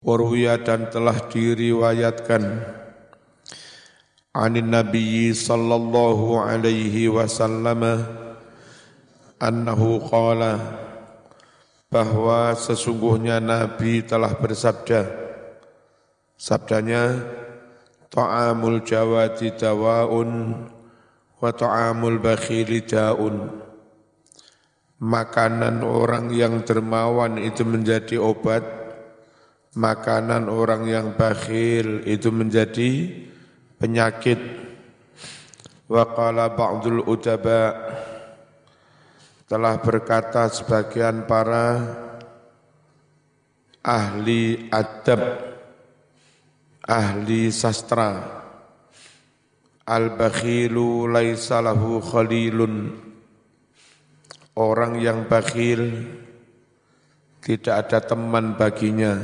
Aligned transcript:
Warwiya 0.00 0.64
dan 0.64 0.88
telah 0.88 1.28
diriwayatkan. 1.28 2.40
Anin 4.32 4.72
Nabi 4.72 5.28
sallallahu 5.28 6.40
alaihi 6.40 7.12
wasallam 7.12 7.84
annahu 9.36 10.00
qala 10.08 10.56
bahwa 11.92 12.56
sesungguhnya 12.56 13.44
Nabi 13.44 14.00
telah 14.00 14.32
bersabda. 14.40 15.04
Sabdanya 16.40 17.20
ta'amul 18.08 18.80
jawati 18.80 19.52
dawaun 19.52 20.64
wa 21.44 21.50
ta'amul 21.52 22.16
bakhili 22.16 22.88
daun. 22.88 23.52
Makanan 24.96 25.84
orang 25.84 26.32
yang 26.32 26.64
dermawan 26.64 27.36
itu 27.36 27.68
menjadi 27.68 28.16
obat 28.16 28.79
makanan 29.78 30.50
orang 30.50 30.86
yang 30.90 31.14
bakhil 31.14 32.02
itu 32.02 32.34
menjadi 32.34 33.14
penyakit. 33.78 34.40
Wa 35.90 36.06
qala 36.14 36.54
ba'dul 36.54 37.02
utaba 37.06 37.74
telah 39.50 39.82
berkata 39.82 40.46
sebagian 40.46 41.26
para 41.26 41.82
ahli 43.82 44.70
adab, 44.70 45.22
ahli 46.86 47.50
sastra, 47.50 48.22
al-bakhilu 49.82 51.10
laisa 51.10 51.58
lahu 51.58 51.98
khalilun, 51.98 52.94
orang 54.54 55.02
yang 55.02 55.26
bakhil 55.26 56.06
tidak 57.42 57.88
ada 57.88 57.98
teman 58.14 58.54
baginya 58.54 59.18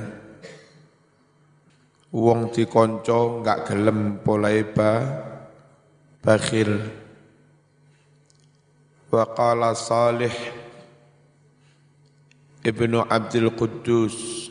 wong 2.14 2.54
dikonco 2.54 3.40
enggak 3.40 3.70
gelem 3.70 4.22
polahe 4.22 4.62
ba 4.62 4.92
bakhil. 6.22 6.78
Wa 9.10 9.24
qala 9.34 9.74
salih 9.74 10.34
ibnu 12.62 13.06
abdul 13.06 13.54
quddus 13.54 14.50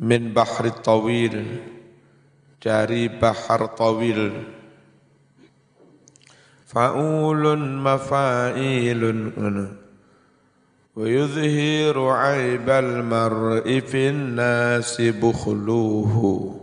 min 0.00 0.32
bahri 0.32 0.72
tawil 0.84 1.36
dari 2.60 3.08
bahar 3.12 3.72
tawil. 3.76 4.52
Fa'ulun 6.66 7.78
mafa'ilun 7.78 9.18
ويظهر 10.96 12.08
عيب 12.10 12.70
المرء 12.70 13.80
في 13.80 14.08
الناس 14.08 15.00
بخلوه 15.00 16.54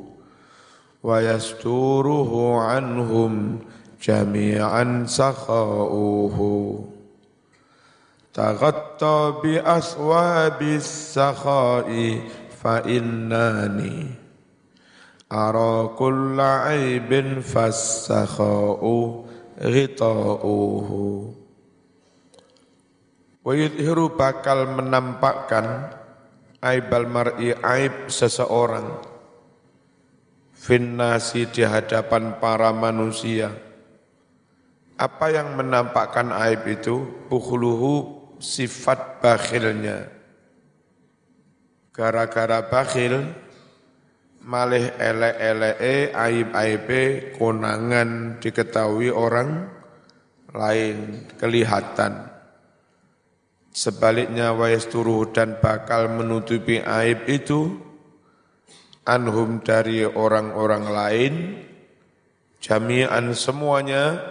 ويستوره 1.03 2.61
عنهم 2.61 3.59
جميعا 4.03 5.03
سخاؤه. 5.07 6.39
تغطى 8.33 9.33
بأثواب 9.43 10.61
السخاء 10.61 12.19
فإنني 12.63 14.07
أرى 15.31 15.87
كل 15.87 16.39
عيب 16.39 17.39
فالسخاء 17.39 18.83
غطاؤه. 19.63 20.89
Wa 23.43 23.51
yudhiru 23.51 24.15
bakal 24.15 24.71
menampakkan 24.71 25.91
aibal 26.63 27.03
mar'i 27.11 27.51
aib 27.51 28.07
seseorang 28.07 29.03
finnasi 30.55 31.51
di 31.51 31.67
hadapan 31.67 32.39
para 32.39 32.71
manusia. 32.71 33.51
Apa 34.95 35.27
yang 35.35 35.59
menampakkan 35.59 36.31
aib 36.31 36.63
itu? 36.71 37.03
Bukhuluhu 37.27 38.15
sifat 38.39 39.19
bakhilnya. 39.19 40.07
Gara-gara 41.91 42.63
bakhil, 42.63 43.27
malih 44.39 44.87
ele-ele 44.95 46.15
aib-aibe 46.15 47.35
konangan 47.35 48.39
diketahui 48.39 49.11
orang 49.11 49.67
lain 50.55 51.27
kelihatan 51.35 52.32
Sebaliknya 53.73 54.53
wayasturu 54.53 55.33
dan 55.33 55.57
bakal 55.57 56.05
menutupi 56.05 56.77
aib 56.77 57.25
itu 57.25 57.73
anhum 59.01 59.65
dari 59.65 60.05
orang-orang 60.05 60.83
lain 60.93 61.33
jami'an 62.61 63.33
semuanya 63.33 64.21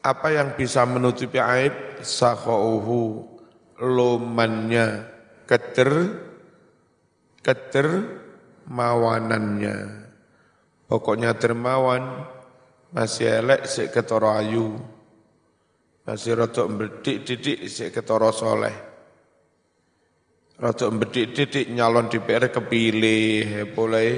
apa 0.00 0.32
yang 0.32 0.56
bisa 0.56 0.88
menutupi 0.88 1.36
aib? 1.36 2.00
Sakhauhu 2.00 3.28
lomannya 3.76 5.04
keter 5.44 5.92
keter 7.44 7.88
mawanannya. 8.64 10.08
Pokoknya 10.88 11.36
dermawan 11.36 12.24
masih 12.96 13.44
elek 13.44 13.68
sik 13.68 13.92
ketoro 13.92 14.32
ayu 14.32 14.80
masih 16.10 16.34
rotok 16.34 16.66
bedik 16.74 17.22
didik 17.22 17.70
si 17.70 17.86
ketoro 17.94 18.34
soleh. 18.34 18.74
Rotok 20.58 20.90
bedik 20.98 21.38
didik 21.38 21.70
nyalon 21.70 22.10
di 22.10 22.18
PR 22.18 22.50
kepilih, 22.50 23.70
boleh 23.70 24.10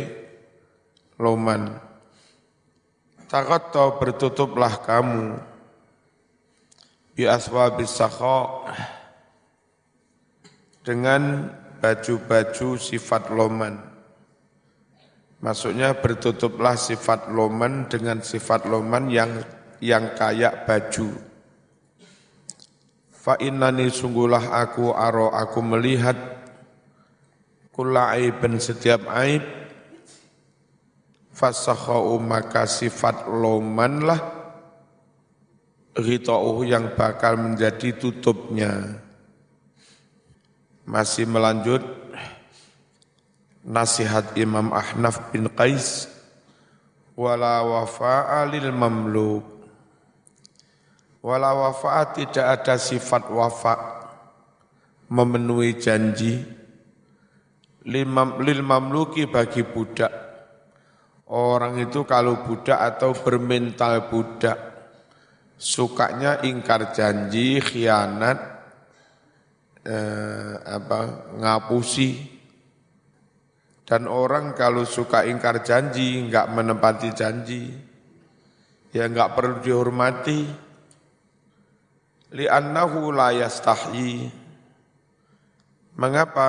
loman. 1.21 1.69
Takut 3.29 3.63
tau 3.77 4.01
bertutuplah 4.01 4.81
kamu 4.81 5.37
bi 7.13 7.29
aswabis 7.29 8.01
dengan 10.81 11.53
baju-baju 11.77 12.69
sifat 12.81 13.29
loman. 13.37 13.77
Maksudnya 15.45 15.93
bertutuplah 16.01 16.73
sifat 16.73 17.29
loman 17.29 17.85
dengan 17.93 18.25
sifat 18.25 18.65
loman 18.65 19.13
yang 19.13 19.45
yang 19.85 20.17
kayak 20.17 20.65
baju. 20.65 21.32
Fa 23.23 23.39
innani 23.39 23.87
sungguhlah 23.87 24.51
aku 24.51 24.91
aro 24.91 25.31
aku 25.31 25.63
melihat 25.63 26.19
kula 27.71 28.19
aibin 28.19 28.59
setiap 28.59 29.07
aib 29.15 29.47
fasakhau 31.31 32.19
maka 32.19 32.67
sifat 32.67 33.31
lomanlah 33.31 34.19
ghita'uhu 35.95 36.67
yang 36.67 36.99
bakal 36.99 37.39
menjadi 37.39 37.95
tutupnya. 37.95 38.99
Masih 40.83 41.23
melanjut 41.31 41.79
nasihat 43.63 44.35
Imam 44.35 44.75
Ahnaf 44.75 45.31
bin 45.31 45.47
Qais 45.47 46.11
wala 47.15 47.63
wafa'a 47.63 48.51
lil 48.51 48.75
mamluk 48.75 49.52
Wala 51.23 51.55
wafaat 51.55 52.19
tidak 52.19 52.47
ada 52.51 52.75
sifat 52.75 53.31
wafa 53.31 53.79
memenuhi 55.07 55.79
janji 55.79 56.43
lil 57.87 58.63
mamluki 58.63 59.31
bagi 59.31 59.63
budak. 59.63 60.11
Orang 61.33 61.79
itu 61.79 62.05
kalau 62.05 62.43
budak 62.45 62.77
atau 62.77 63.17
bermental 63.17 64.11
budak, 64.11 64.59
sukanya 65.57 66.45
ingkar 66.45 66.93
janji, 66.93 67.57
khianat, 67.63 68.39
eh, 69.87 70.53
apa, 70.61 70.99
ngapusi. 71.41 72.35
Dan 73.89 74.11
orang 74.11 74.53
kalau 74.53 74.85
suka 74.85 75.25
ingkar 75.25 75.65
janji, 75.65 76.21
enggak 76.21 76.53
menepati 76.53 77.11
janji, 77.17 77.73
ya 78.93 79.09
enggak 79.09 79.33
perlu 79.33 79.65
dihormati 79.65 80.72
li'annahu 82.33 83.13
la 83.13 83.31
yastahyi 83.37 84.33
mengapa 85.97 86.49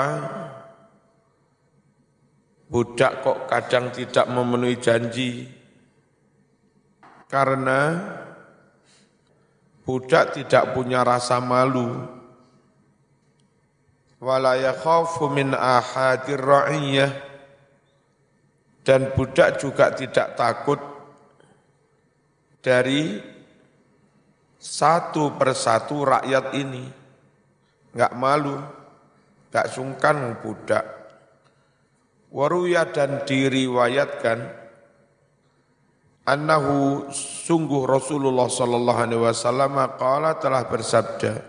budak 2.74 3.21
kok 3.21 3.39
kadang 3.45 3.94
tidak 3.94 4.25
memenuhi 4.31 4.81
janji? 4.81 5.45
Karena 7.30 7.97
budak 9.85 10.33
tidak 10.38 10.74
punya 10.74 11.06
rasa 11.06 11.38
malu. 11.38 11.94
Wala 14.18 14.57
yakhafu 14.57 15.29
min 15.29 15.53
ahadir 15.53 16.41
ra'iyah. 16.41 17.13
Dan 18.83 19.15
budak 19.15 19.63
juga 19.63 19.95
tidak 19.95 20.36
takut 20.36 20.81
dari 22.59 23.32
satu 24.63 25.36
persatu 25.36 26.07
rakyat 26.07 26.56
ini. 26.56 26.88
Enggak 27.92 28.13
malu, 28.15 28.56
enggak 29.51 29.68
sungkan 29.68 30.39
budak. 30.39 30.88
Waruya 32.31 32.88
dan 32.89 33.27
diriwayatkan 33.27 34.39
annahu 36.25 37.12
sungguh 37.13 37.86
Rasulullah 37.86 38.50
sallallahu 38.50 39.00
alaihi 39.06 39.21
wasallam 39.21 39.77
qala 40.01 40.42
telah 40.42 40.65
bersabda 40.65 41.45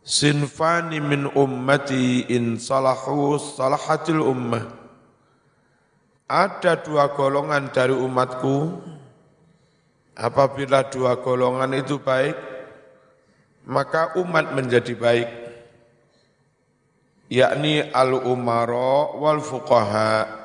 Sinfani 0.00 0.96
min 1.00 1.28
ummati 1.28 2.24
in 2.32 2.56
salahu 2.56 3.36
salahatil 3.36 4.24
ummah 4.24 4.64
Ada 6.24 6.80
dua 6.80 7.12
golongan 7.12 7.68
dari 7.68 7.92
umatku 7.92 8.80
Apabila 10.14 10.86
dua 10.86 11.18
golongan 11.18 11.74
itu 11.74 11.98
baik 11.98 12.38
maka 13.66 14.14
umat 14.20 14.54
menjadi 14.54 14.94
baik 14.94 15.28
yakni 17.32 17.82
al-umara 17.90 19.16
wal 19.18 19.40
fuqaha 19.40 20.44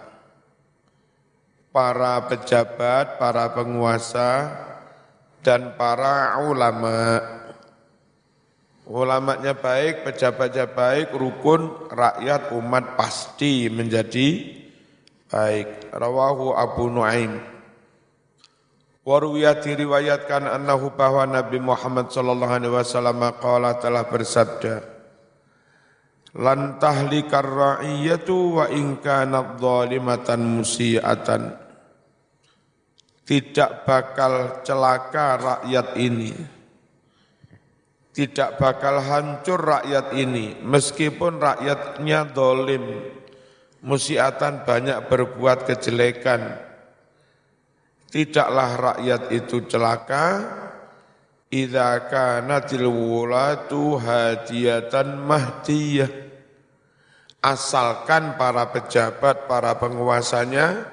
para 1.69 2.25
pejabat, 2.25 3.21
para 3.21 3.53
penguasa 3.53 4.51
dan 5.45 5.77
para 5.77 6.41
ulama. 6.43 7.21
Ulamanya 8.89 9.53
baik, 9.53 10.01
pejabatnya 10.01 10.65
baik, 10.65 11.13
rukun 11.13 11.93
rakyat 11.93 12.49
umat 12.57 12.97
pasti 12.97 13.69
menjadi 13.69 14.49
baik. 15.29 15.93
Rawahu 15.93 16.57
Abu 16.57 16.89
Nuaim. 16.89 17.37
Waruya 19.09 19.57
diriwayatkan 19.57 20.45
annahu 20.45 20.93
bahwa 20.93 21.25
Nabi 21.25 21.57
Muhammad 21.57 22.13
sallallahu 22.13 22.53
alaihi 22.53 22.77
wasallam 22.77 23.17
qala 23.41 23.81
telah 23.81 24.05
bersabda 24.05 24.85
lan 26.37 26.77
tahlikar 26.77 27.41
ra'iyatu 27.41 28.61
wa 28.61 28.69
in 28.69 29.01
kanat 29.01 29.57
zalimatan 29.57 30.61
musiatan. 30.61 31.57
Tidak 33.25 33.81
bakal 33.81 34.61
celaka 34.61 35.27
rakyat 35.41 35.97
ini. 35.97 36.29
Tidak 38.13 38.61
bakal 38.61 39.01
hancur 39.01 39.57
rakyat 39.57 40.13
ini 40.21 40.53
meskipun 40.61 41.41
rakyatnya 41.41 42.29
dolim. 42.29 43.09
Musiatan 43.81 44.69
banyak 44.69 45.09
berbuat 45.09 45.65
kejelekan 45.65 46.68
tidaklah 48.09 48.93
rakyat 48.93 49.21
itu 49.33 49.65
celaka. 49.69 50.27
Idza 51.49 52.05
kanatil 52.09 52.85
wulatu 52.85 53.97
hadiyatan 53.97 55.17
mahdiyah. 55.17 56.11
Asalkan 57.41 58.35
para 58.35 58.69
pejabat 58.69 59.47
para 59.49 59.73
penguasanya 59.79 60.85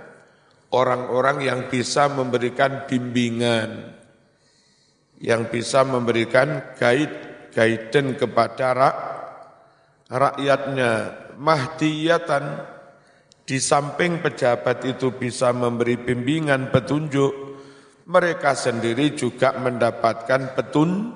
orang-orang 0.71 1.45
yang 1.45 1.61
bisa 1.69 2.07
memberikan 2.09 2.87
bimbingan 2.89 3.97
yang 5.21 5.49
bisa 5.49 5.85
memberikan 5.85 6.77
guide 6.77 7.51
guidance 7.57 8.21
kepada 8.21 8.67
rak, 8.77 8.97
rakyatnya. 10.12 10.93
Mahdiyatan 11.37 12.45
di 13.47 13.63
samping 13.63 14.19
pejabat 14.19 14.83
itu 14.85 15.15
bisa 15.15 15.55
memberi 15.55 15.95
bimbingan 15.95 16.75
petunjuk 16.75 17.47
mereka 18.07 18.55
sendiri 18.55 19.19
juga 19.19 19.59
mendapatkan 19.59 20.55
petun, 20.55 21.11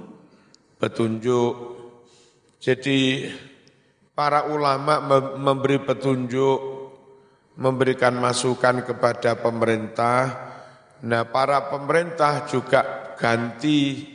petunjuk. 0.75 1.55
Jadi 2.59 3.31
para 4.11 4.50
ulama 4.50 4.99
memberi 5.38 5.79
petunjuk, 5.79 6.59
memberikan 7.62 8.19
masukan 8.19 8.82
kepada 8.82 9.38
pemerintah. 9.38 10.23
Nah, 11.06 11.25
para 11.31 11.71
pemerintah 11.71 12.44
juga 12.50 13.15
ganti 13.15 14.11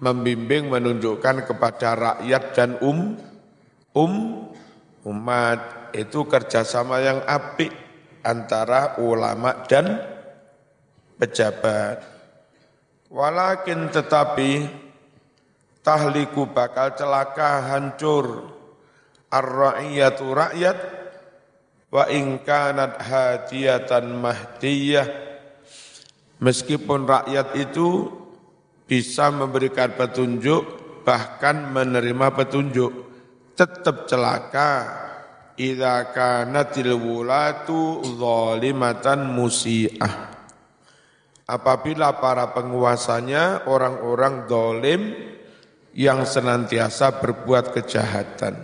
membimbing 0.00 0.70
menunjukkan 0.70 1.50
kepada 1.50 1.88
rakyat 1.92 2.42
dan 2.56 2.70
um 2.80 3.18
um 3.92 4.14
umat 5.04 5.79
itu 5.94 6.26
kerjasama 6.26 7.02
yang 7.02 7.20
apik 7.26 7.72
antara 8.24 9.00
ulama 9.00 9.64
dan 9.64 10.00
pejabat. 11.20 12.04
Walakin 13.10 13.90
tetapi 13.90 14.70
tahliku 15.82 16.46
bakal 16.48 16.94
celaka 16.94 17.74
hancur. 17.74 18.56
Ar-ra'iyatu 19.30 20.26
rakyat 20.34 20.78
wa 21.94 22.04
in 22.10 22.42
kanat 22.42 22.98
hadiyatan 22.98 24.10
mahdiyah. 24.18 25.06
Meskipun 26.40 27.06
rakyat 27.06 27.54
itu 27.58 28.10
bisa 28.90 29.30
memberikan 29.30 29.94
petunjuk 29.94 30.80
bahkan 31.06 31.70
menerima 31.70 32.26
petunjuk 32.34 32.90
tetap 33.54 34.10
celaka 34.10 35.09
idza 35.60 36.08
kanatil 36.16 36.96
wulatu 36.96 38.00
zalimatan 38.16 39.28
musi'ah 39.28 40.32
apabila 41.44 42.16
para 42.16 42.48
penguasanya 42.56 43.68
orang-orang 43.68 44.48
dolim 44.48 45.12
yang 45.92 46.24
senantiasa 46.24 47.20
berbuat 47.20 47.74
kejahatan. 47.76 48.62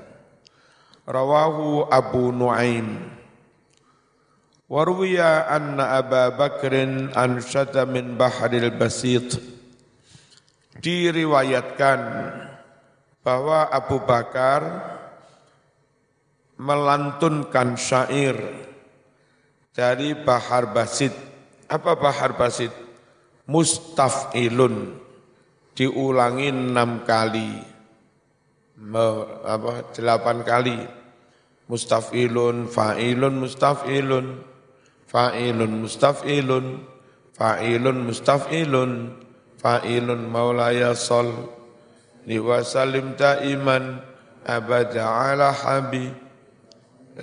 Rawahu 1.06 1.90
Abu 1.90 2.30
Nuaim. 2.30 3.14
Warwiya 4.66 5.46
anna 5.46 5.98
Aba 5.98 6.34
Bakrin 6.34 7.14
ansyada 7.14 7.86
min 7.86 8.18
bahril 8.18 8.74
basit. 8.74 9.38
Diriwayatkan 10.78 12.00
bahwa 13.22 13.70
Abu 13.70 14.02
Bakar 14.02 14.62
melantunkan 16.56 17.76
syair 17.76 18.36
dari 19.76 20.16
Bahar 20.16 20.72
Basit 20.72 21.26
apa 21.66 21.98
bahar 21.98 22.38
basit? 22.38 22.70
Mustaf'ilun. 23.50 25.02
Diulangi 25.74 26.54
enam 26.54 27.02
kali. 27.02 27.50
Me, 28.78 29.06
apa, 29.42 29.90
delapan 29.90 30.46
kali. 30.46 30.78
Mustaf'ilun, 31.66 32.70
fa'ilun, 32.70 33.34
mustaf'ilun. 33.42 34.26
Fa'ilun, 35.10 35.72
mustaf'ilun. 35.82 36.66
Fa'ilun, 37.34 37.98
mustaf'ilun. 38.06 38.92
Fa'ilun, 39.58 40.20
maulaya 40.30 40.94
sol. 40.94 41.50
Liwasalim 42.30 43.18
ta'iman. 43.18 44.06
Abada 44.46 45.34
ala 45.34 45.50
habi 45.50 46.14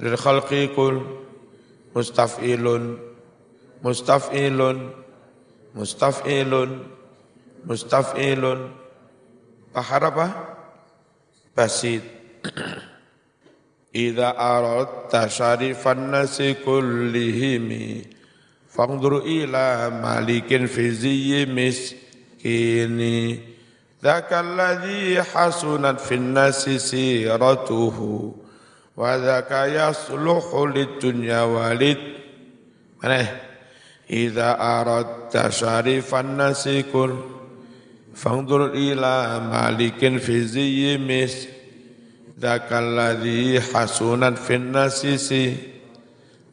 lil 0.02 0.18
khalqi 0.18 0.74
kul 0.76 1.02
mustaf'ilun 1.94 2.98
mustaf'ilun 3.84 4.78
mustaf'ilun 5.78 6.72
mustaf'ilun. 7.68 8.60
Pahar 9.74 10.04
apa? 10.14 10.28
basit. 11.56 12.04
Ida 13.94 14.34
aradta 14.34 15.30
tasarifan 15.30 16.10
nasi 16.10 16.58
kullihimi 16.66 18.10
Fangdur 18.74 19.22
ila 19.22 19.94
malikin 19.94 20.66
fiziyyi 20.66 21.46
miskini. 21.46 23.38
Dhaka 24.02 24.42
alladhi 24.42 25.22
hasunat 25.22 26.02
fin 26.02 26.34
nasi 26.34 26.82
siratuhu 26.82 28.34
wa 28.94 29.18
dzaka 29.18 29.74
yasluhu 29.74 30.70
lidunya 30.70 31.46
walid 31.50 32.00
mana? 33.04 33.20
Idza 34.08 34.56
aradta 34.60 35.52
syarifan 35.52 36.40
nasikun 36.40 37.12
fangdur 38.16 38.72
ila 38.78 39.42
malikin 39.44 40.22
fi 40.24 40.44
ziyyimis 40.44 41.50
dzakal 42.40 42.96
hasunan 43.72 44.36
fin 44.40 44.72
nasisi. 44.72 45.72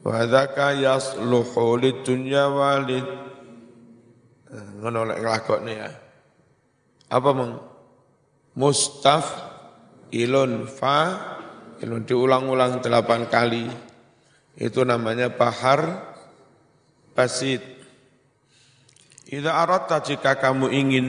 Wa 0.01 0.25
dzaka 0.27 0.75
yasluhu 0.79 1.79
lidunya 1.79 2.51
walid 2.51 3.07
ngono 4.81 5.07
lek 5.07 5.19
nglakokne 5.23 5.73
ya. 5.75 5.91
Apa 7.11 7.31
meng 7.35 7.53
mustaf 8.59 9.27
ilun 10.11 10.67
fa 10.67 11.30
ilun 11.81 12.05
diulang-ulang 12.05 12.85
delapan 12.85 13.25
kali 13.29 13.65
itu 14.61 14.81
namanya 14.85 15.33
bahar 15.33 16.13
basit. 17.17 17.65
Idza 19.31 19.53
aratta 19.55 20.03
jika 20.03 20.37
kamu 20.37 20.69
ingin 20.75 21.07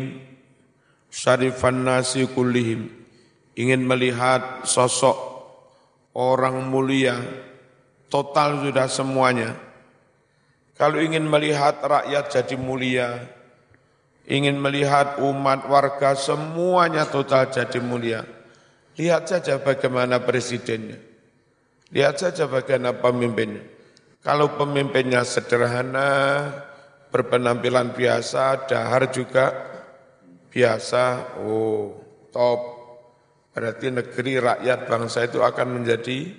syarifan 1.12 1.84
nasi 1.84 2.24
kullihim, 2.30 2.88
ingin 3.58 3.84
melihat 3.84 4.64
sosok 4.64 5.18
orang 6.16 6.72
mulia 6.72 7.20
total 8.08 8.64
sudah 8.64 8.88
semuanya. 8.88 9.58
Kalau 10.78 10.98
ingin 10.98 11.26
melihat 11.28 11.82
rakyat 11.82 12.30
jadi 12.30 12.56
mulia, 12.58 13.22
ingin 14.26 14.58
melihat 14.58 15.20
umat 15.22 15.66
warga 15.66 16.14
semuanya 16.18 17.06
total 17.10 17.50
jadi 17.50 17.78
mulia, 17.82 18.26
lihat 19.02 19.26
saja 19.26 19.58
bagaimana 19.58 20.22
presidennya. 20.22 21.02
Lihat 21.90 22.22
saja 22.22 22.46
bagaimana 22.46 22.94
pemimpinnya. 23.02 23.66
Kalau 24.22 24.54
pemimpinnya 24.54 25.26
sederhana, 25.26 26.46
berpenampilan 27.10 27.98
biasa, 27.98 28.70
dahar 28.70 29.10
juga 29.10 29.50
biasa, 30.54 31.34
oh 31.42 31.98
top. 32.30 32.62
Berarti 33.52 33.90
negeri, 33.90 34.38
rakyat, 34.38 34.80
bangsa 34.86 35.26
itu 35.26 35.42
akan 35.42 35.82
menjadi 35.82 36.32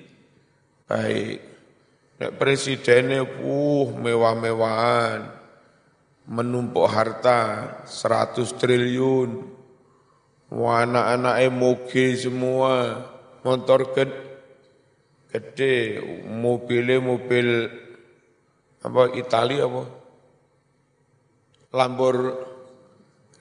baik. 0.87 1.39
Nek 2.23 2.33
presidennya 2.39 3.27
uh 3.27 3.89
mewah-mewahan, 3.99 5.27
menumpuk 6.31 6.87
harta 6.87 7.83
100 7.85 8.47
triliun, 8.57 9.31
anak-anak 10.53 11.37
moge 11.49 12.13
semua, 12.21 13.01
motor 13.41 13.89
gede, 13.97 14.21
gede, 15.33 15.77
mobilnya 16.29 17.01
mobil 17.01 17.73
apa 18.85 19.03
Italia 19.17 19.65
apa? 19.65 19.83
Lambor 21.73 22.17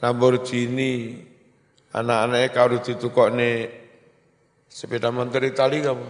Lamborghini, 0.01 1.19
anak-anaknya 1.93 2.49
kalau 2.55 2.79
ditukok 2.79 3.29
nih 3.35 3.69
sepeda 4.71 5.11
motor 5.11 5.43
Italia 5.45 5.91
kamu 5.91 6.09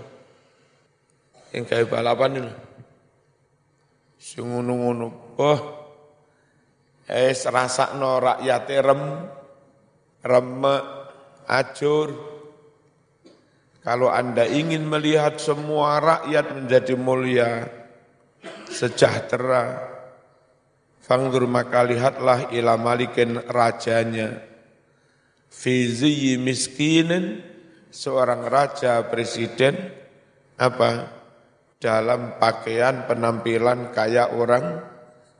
yang 1.52 1.64
kayak 1.68 1.92
balapan 1.92 2.46
ini. 2.46 2.54
Ngono-ngono. 4.40 5.36
Wah. 5.36 5.62
Eh 7.12 7.36
no 8.00 8.10
rakyate 8.22 8.76
rem 8.80 9.02
remek 10.26 10.84
ajur. 11.50 12.10
Kalau 13.82 14.14
Anda 14.14 14.46
ingin 14.46 14.86
melihat 14.86 15.42
semua 15.42 15.98
rakyat 15.98 16.54
menjadi 16.54 16.94
mulia, 16.94 17.66
sejahtera, 18.70 19.90
fangdur 21.02 21.50
maka 21.50 21.82
lihatlah 21.82 22.54
ila 22.54 22.78
malikin 22.78 23.42
rajanya. 23.50 24.38
Fizi 25.50 26.38
miskinin, 26.38 27.42
seorang 27.90 28.46
raja 28.46 29.02
presiden, 29.10 29.76
apa? 30.62 31.22
dalam 31.82 32.38
pakaian 32.38 33.10
penampilan 33.10 33.90
kayak 33.90 34.38
orang 34.38 34.86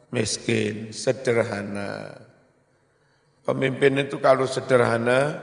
miskin, 0.10 0.90
sederhana. 0.90 2.18
Pemimpin 3.42 3.98
itu 3.98 4.22
kalau 4.22 4.46
sederhana 4.46 5.42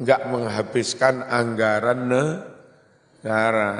enggak 0.00 0.24
menghabiskan 0.28 1.20
anggaran 1.24 2.08
negara. 2.08 3.72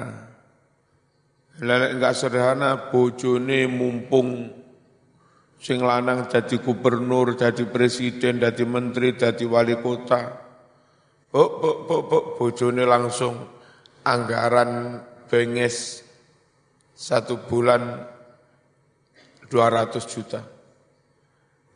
Lelek 1.57 1.91
enggak 1.97 2.15
sederhana, 2.21 2.93
bojone 2.93 3.65
mumpung 3.65 4.53
sing 5.57 5.81
lanang 5.81 6.29
jadi 6.29 6.61
gubernur, 6.61 7.33
jadi 7.33 7.65
presiden, 7.65 8.45
jadi 8.45 8.65
menteri, 8.69 9.17
jadi 9.17 9.45
wali 9.49 9.81
kota. 9.81 10.45
Buk, 11.33 11.51
buk, 11.61 11.79
buk, 11.89 12.03
buk, 12.13 12.25
bojone 12.37 12.85
langsung 12.85 13.41
anggaran 14.05 15.01
benges 15.27 16.05
satu 16.93 17.41
bulan 17.45 18.05
200 19.49 19.97
juta. 20.07 20.56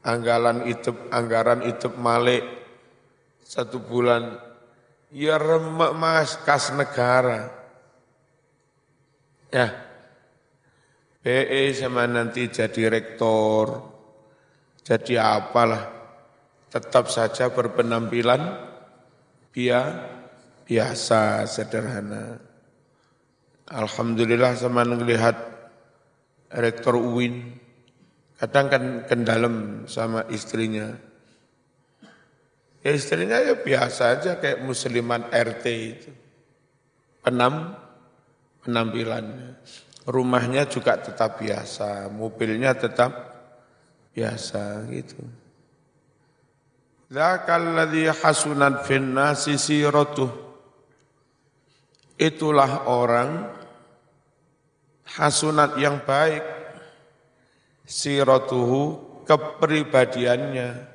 Anggaran 0.00 0.64
itu, 0.64 0.96
anggaran 1.12 1.60
itu 1.68 1.92
malik. 2.00 2.40
Satu 3.44 3.82
bulan, 3.82 4.40
ya 5.12 5.36
remek 5.36 5.92
mas, 5.92 6.40
kas 6.40 6.72
negara. 6.72 7.52
Ya, 9.50 9.66
PE 11.20 11.76
sama 11.76 12.08
nanti 12.08 12.48
jadi 12.48 12.88
rektor, 12.88 13.84
jadi 14.80 15.20
apalah, 15.20 15.92
tetap 16.72 17.12
saja 17.12 17.52
berpenampilan 17.52 18.40
biasa, 19.52 21.44
sederhana. 21.44 22.40
Alhamdulillah 23.68 24.56
sama 24.56 24.80
ngelihat 24.88 25.36
rektor 26.56 26.96
UIN, 26.96 27.59
kadang 28.40 28.66
kan 28.72 28.84
kendalem 29.04 29.84
sama 29.84 30.24
istrinya. 30.32 30.96
Ya 32.80 32.96
istrinya 32.96 33.36
ya 33.44 33.60
biasa 33.60 34.16
aja 34.16 34.40
kayak 34.40 34.64
musliman 34.64 35.28
RT 35.28 35.64
itu. 35.68 36.10
Penam, 37.20 37.76
penampilannya. 38.64 39.60
Rumahnya 40.08 40.64
juga 40.64 40.96
tetap 40.96 41.36
biasa, 41.36 42.08
mobilnya 42.08 42.72
tetap 42.72 43.12
biasa 44.16 44.88
gitu. 44.88 45.20
Zakal 47.12 47.76
ladzi 47.76 48.08
hasunat 48.08 48.88
fin 48.88 49.12
nasi 49.12 49.60
Itulah 52.20 52.88
orang 52.88 53.60
hasunat 55.04 55.76
yang 55.76 56.00
baik, 56.04 56.59
siratuhu 57.90 58.82
kepribadiannya, 59.26 60.86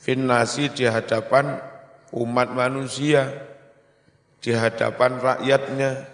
finnasi 0.00 0.72
di 0.72 0.88
hadapan 0.88 1.60
umat 2.16 2.48
manusia, 2.56 3.28
di 4.40 4.56
hadapan 4.56 5.20
rakyatnya, 5.20 6.08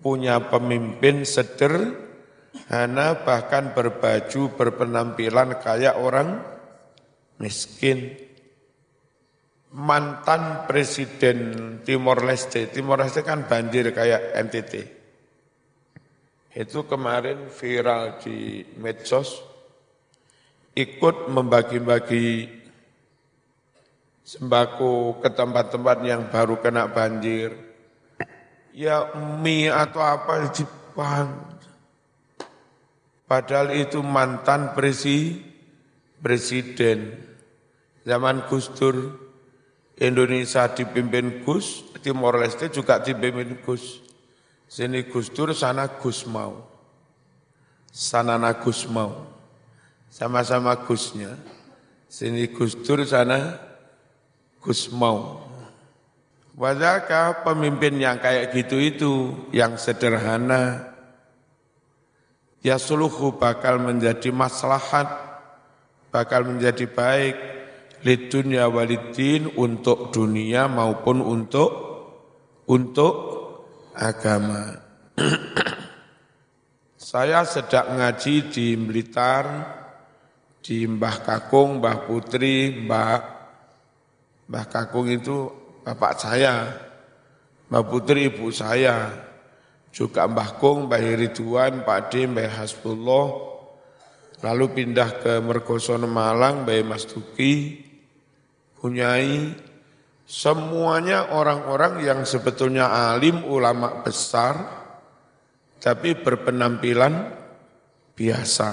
punya 0.00 0.40
pemimpin 0.48 1.28
sederhana 1.28 3.20
bahkan 3.20 3.76
berbaju 3.76 4.56
berpenampilan 4.56 5.60
kayak 5.60 6.00
orang 6.00 6.40
miskin. 7.36 8.16
Mantan 9.70 10.66
Presiden 10.66 11.38
Timor 11.86 12.26
Leste, 12.26 12.66
Timor 12.74 13.06
Leste 13.06 13.22
kan 13.22 13.46
banjir 13.46 13.94
kayak 13.94 14.34
NTT 14.34 14.99
itu 16.50 16.82
kemarin 16.82 17.46
viral 17.46 18.18
di 18.18 18.66
medsos 18.78 19.38
ikut 20.74 21.30
membagi-bagi 21.30 22.60
sembako 24.26 25.18
ke 25.18 25.28
tempat-tempat 25.34 25.96
yang 26.06 26.30
baru 26.30 26.58
kena 26.62 26.86
banjir. 26.90 27.54
Ya 28.70 29.10
mie 29.42 29.70
atau 29.70 29.98
apa 29.98 30.46
Jepang. 30.54 31.58
Padahal 33.26 33.74
itu 33.74 34.02
mantan 34.02 34.74
presi, 34.74 35.38
presiden. 36.22 37.14
Zaman 38.06 38.46
Gus 38.46 38.70
Dur, 38.74 38.96
Indonesia 39.98 40.66
dipimpin 40.70 41.42
Gus, 41.46 41.82
Timor 42.02 42.38
Leste 42.38 42.70
juga 42.70 42.98
dipimpin 43.02 43.58
Gus. 43.62 44.09
Sini 44.70 45.02
Gus 45.02 45.34
Dur, 45.34 45.50
sana 45.50 45.90
Gus 45.98 46.22
Mau. 46.30 46.62
Sana 47.90 48.38
Gus 48.54 48.86
Mau. 48.86 49.26
Sama-sama 50.06 50.78
Gusnya. 50.86 51.34
Sini 52.06 52.46
Gus 52.54 52.78
Dur, 52.78 53.02
sana 53.02 53.58
Gus 54.62 54.86
Mau. 54.94 55.42
Wadaka 56.54 57.42
pemimpin 57.42 57.98
yang 57.98 58.22
kayak 58.22 58.54
gitu 58.54 58.78
itu, 58.78 59.12
yang 59.50 59.74
sederhana, 59.74 60.92
ya 62.62 62.78
suluhu 62.78 63.34
bakal 63.34 63.82
menjadi 63.82 64.30
maslahat, 64.30 65.08
bakal 66.14 66.46
menjadi 66.46 66.86
baik, 66.86 67.34
lidunya 68.06 68.70
walidin 68.70 69.50
untuk 69.56 70.14
dunia 70.14 70.68
maupun 70.68 71.24
untuk 71.24 71.70
untuk 72.68 73.39
agama. 73.94 74.76
Saya 77.00 77.42
sedang 77.42 77.98
ngaji 77.98 78.34
di 78.52 78.66
Blitar, 78.78 79.44
di 80.60 80.86
Mbah 80.86 81.16
Kakung, 81.24 81.80
Mbah 81.80 82.06
Putri, 82.06 82.70
Mbah 82.86 83.40
Mbah 84.50 84.66
Kakung 84.66 85.06
itu 85.06 85.46
bapak 85.86 86.18
saya, 86.18 86.70
Mbah 87.70 87.84
Putri 87.86 88.26
ibu 88.30 88.50
saya, 88.50 89.10
juga 89.94 90.26
Mbah 90.26 90.58
Kung, 90.58 90.86
Mbah 90.90 91.02
Ridwan, 91.02 91.86
Pak 91.86 92.10
D, 92.10 92.26
Mbah 92.26 92.62
Hasbullah, 92.62 93.26
lalu 94.42 94.64
pindah 94.74 95.22
ke 95.22 95.38
Mergosono 95.38 96.10
Malang, 96.10 96.66
Mbah 96.66 96.82
Mas 96.82 97.06
Tuki, 97.06 97.86
Punyai, 98.74 99.54
Semuanya 100.30 101.34
orang-orang 101.34 102.06
yang 102.06 102.22
sebetulnya 102.22 102.86
alim, 103.10 103.42
ulama 103.50 104.06
besar, 104.06 104.62
tapi 105.82 106.14
berpenampilan 106.14 107.34
biasa, 108.14 108.70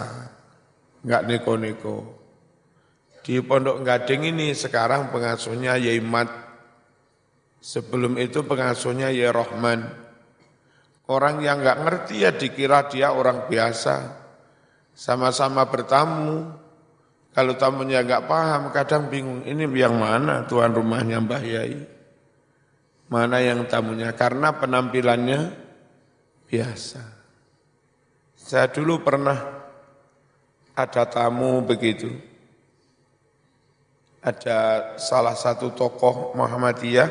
nggak 1.01 1.25
neko-neko. 1.25 1.97
Di 3.25 3.41
Pondok 3.41 3.81
Gading 3.81 4.37
ini 4.37 4.53
sekarang 4.53 5.09
pengasuhnya 5.09 5.81
Yaimat, 5.81 6.29
sebelum 7.57 8.21
itu 8.21 8.45
pengasuhnya 8.45 9.09
Yai 9.09 9.33
Rohman. 9.33 9.81
Orang 11.09 11.41
yang 11.41 11.65
nggak 11.65 11.81
ngerti 11.81 12.21
ya 12.21 12.37
dikira 12.37 12.85
dia 12.85 13.17
orang 13.17 13.49
biasa, 13.49 14.13
sama-sama 14.93 15.65
bertamu. 15.65 16.66
Kalau 17.37 17.53
tamunya 17.53 18.01
nggak 18.01 18.25
paham, 18.25 18.73
kadang 18.73 19.13
bingung, 19.13 19.45
ini 19.45 19.69
yang 19.77 20.01
mana 20.01 20.49
tuan 20.49 20.73
rumahnya 20.73 21.21
Mbah 21.21 21.43
Yai? 21.45 21.77
Mana 23.13 23.37
yang 23.45 23.69
tamunya? 23.69 24.09
Karena 24.17 24.57
penampilannya 24.57 25.53
biasa. 26.49 27.03
Saya 28.33 28.65
dulu 28.73 29.05
pernah 29.05 29.37
ada 30.73 31.03
tamu 31.05 31.61
begitu. 31.61 32.09
Ada 34.25 34.97
salah 34.97 35.37
satu 35.37 35.77
tokoh 35.77 36.33
Muhammadiyah 36.33 37.09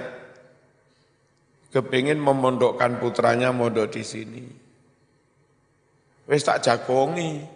kepingin 1.71 2.19
memondokkan 2.19 2.99
putranya 2.99 3.55
mondok 3.55 3.95
di 3.95 4.03
sini. 4.03 4.45
Wis 6.27 6.43
tak 6.43 6.67
jagongi. 6.67 7.56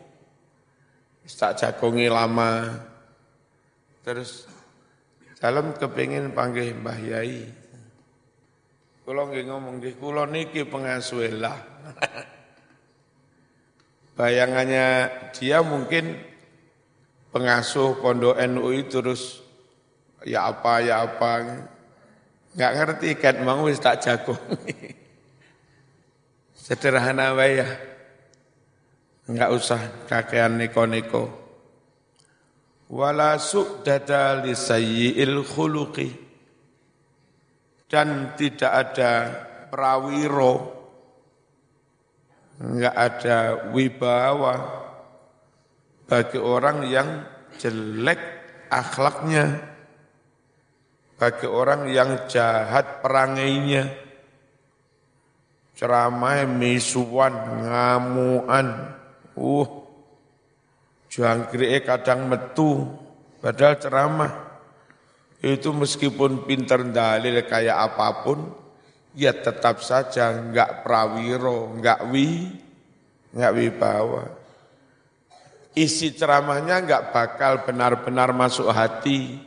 Wis 1.24 1.36
tak 1.36 1.60
jagongi 1.60 2.08
lama. 2.08 2.80
Terus 4.04 4.48
dalam 5.40 5.72
kepingin 5.76 6.32
panggil 6.32 6.76
Mbah 6.76 6.98
Yai. 7.00 7.44
Kulo 9.04 9.26
nggih 9.26 9.44
ngomong 9.48 9.80
nggih 9.80 9.94
kula 9.98 10.28
niki 10.28 10.64
pengasuh 10.68 11.28
lah. 11.40 11.58
Bayangannya 14.20 15.08
dia 15.32 15.64
mungkin 15.64 16.20
pengasuh 17.32 17.96
pondok 18.02 18.36
NU 18.50 18.68
terus 18.90 19.40
ya 20.26 20.52
apa 20.52 20.84
ya 20.84 21.06
apa 21.06 21.64
nggak 22.52 22.72
ngerti 22.74 23.08
kan 23.16 23.36
mau 23.46 23.70
wis 23.70 23.78
tak 23.78 24.02
jago 24.02 24.34
sederhana 26.64 27.32
wae 27.38 27.62
ya 27.62 27.68
nggak 29.28 29.50
usah 29.52 30.06
kakean 30.08 30.56
neko-neko. 30.56 31.40
Wala 32.90 33.38
su'dada 33.38 34.40
li 34.42 34.56
sayyi'il 34.56 35.42
khuluqi. 35.46 36.08
Dan 37.90 38.38
tidak 38.38 38.72
ada 38.72 39.12
prawiro. 39.70 40.78
Enggak 42.60 42.94
ada 42.94 43.38
wibawa 43.72 44.54
bagi 46.10 46.36
orang 46.36 46.84
yang 46.90 47.08
jelek 47.56 48.20
akhlaknya, 48.68 49.62
bagi 51.16 51.46
orang 51.46 51.86
yang 51.88 52.26
jahat 52.26 53.00
perangainya, 53.00 53.88
ceramah 55.78 56.44
misuan, 56.50 57.32
ngamuan, 57.64 58.68
uh, 59.40 59.68
jangkrik 61.08 61.88
kadang 61.88 62.28
metu, 62.28 62.86
padahal 63.40 63.80
ceramah 63.80 64.32
itu 65.40 65.72
meskipun 65.72 66.44
pinter 66.44 66.84
dalil 66.92 67.40
kayak 67.48 67.90
apa 67.90 68.08
pun, 68.20 68.52
ya 69.16 69.32
tetap 69.32 69.80
saja 69.80 70.36
enggak 70.36 70.84
prawiro, 70.84 71.72
enggak 71.72 72.04
wi, 72.12 72.52
enggak 73.32 73.54
wibawa. 73.56 74.24
Isi 75.72 76.12
ceramahnya 76.12 76.84
enggak 76.84 77.14
bakal 77.14 77.64
benar-benar 77.64 78.36
masuk 78.36 78.68
hati. 78.68 79.40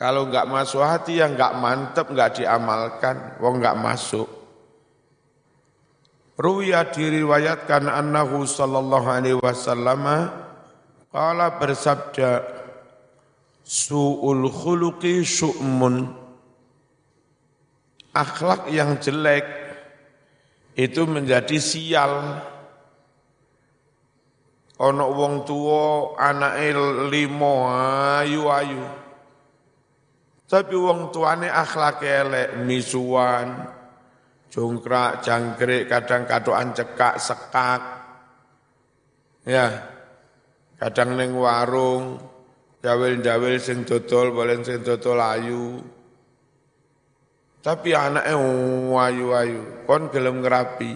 Kalau 0.00 0.26
enggak 0.26 0.48
masuk 0.48 0.80
hati 0.80 1.20
ya 1.20 1.28
enggak 1.28 1.54
mantep, 1.60 2.08
enggak 2.10 2.42
diamalkan, 2.42 3.36
wong 3.38 3.60
enggak 3.60 3.78
masuk. 3.78 4.39
Ruya 6.40 6.88
diriwayatkan 6.88 7.84
annahu 7.84 8.48
sallallahu 8.48 9.12
alaihi 9.12 9.36
wasallam 9.36 10.32
qala 11.12 11.60
bersabda 11.60 12.48
su'ul 13.60 14.48
khuluqi 14.48 15.20
syu'mun 15.20 16.16
akhlak 18.16 18.72
yang 18.72 18.96
jelek 19.04 19.44
itu 20.80 21.04
menjadi 21.04 21.60
sial. 21.60 22.40
Ono 24.80 25.06
wong 25.12 25.44
tua 25.44 26.16
anake 26.16 26.72
limo 27.12 27.68
ayu-ayu. 27.68 28.80
Tapi 30.48 30.72
wong 30.72 31.12
tuane 31.12 31.52
akhlak 31.52 32.00
elek, 32.00 32.64
misuan, 32.64 33.79
jongkrak, 34.50 35.22
jangkrik, 35.22 35.86
kadang 35.86 36.26
kadoan 36.26 36.74
cekak, 36.74 37.16
sekak. 37.22 37.82
Ya, 39.46 39.88
kadang 40.76 41.16
neng 41.16 41.38
warung, 41.38 42.20
jawil-jawil 42.84 43.56
sing 43.62 43.86
dodol, 43.86 44.34
boleh 44.34 44.60
sing 44.60 44.82
dodol 44.82 45.16
ayu. 45.22 45.80
Tapi 47.60 47.92
anaknya 47.92 48.36
wayu-wayu, 48.90 49.84
kon 49.84 50.08
gelem 50.08 50.40
ngerapi. 50.40 50.92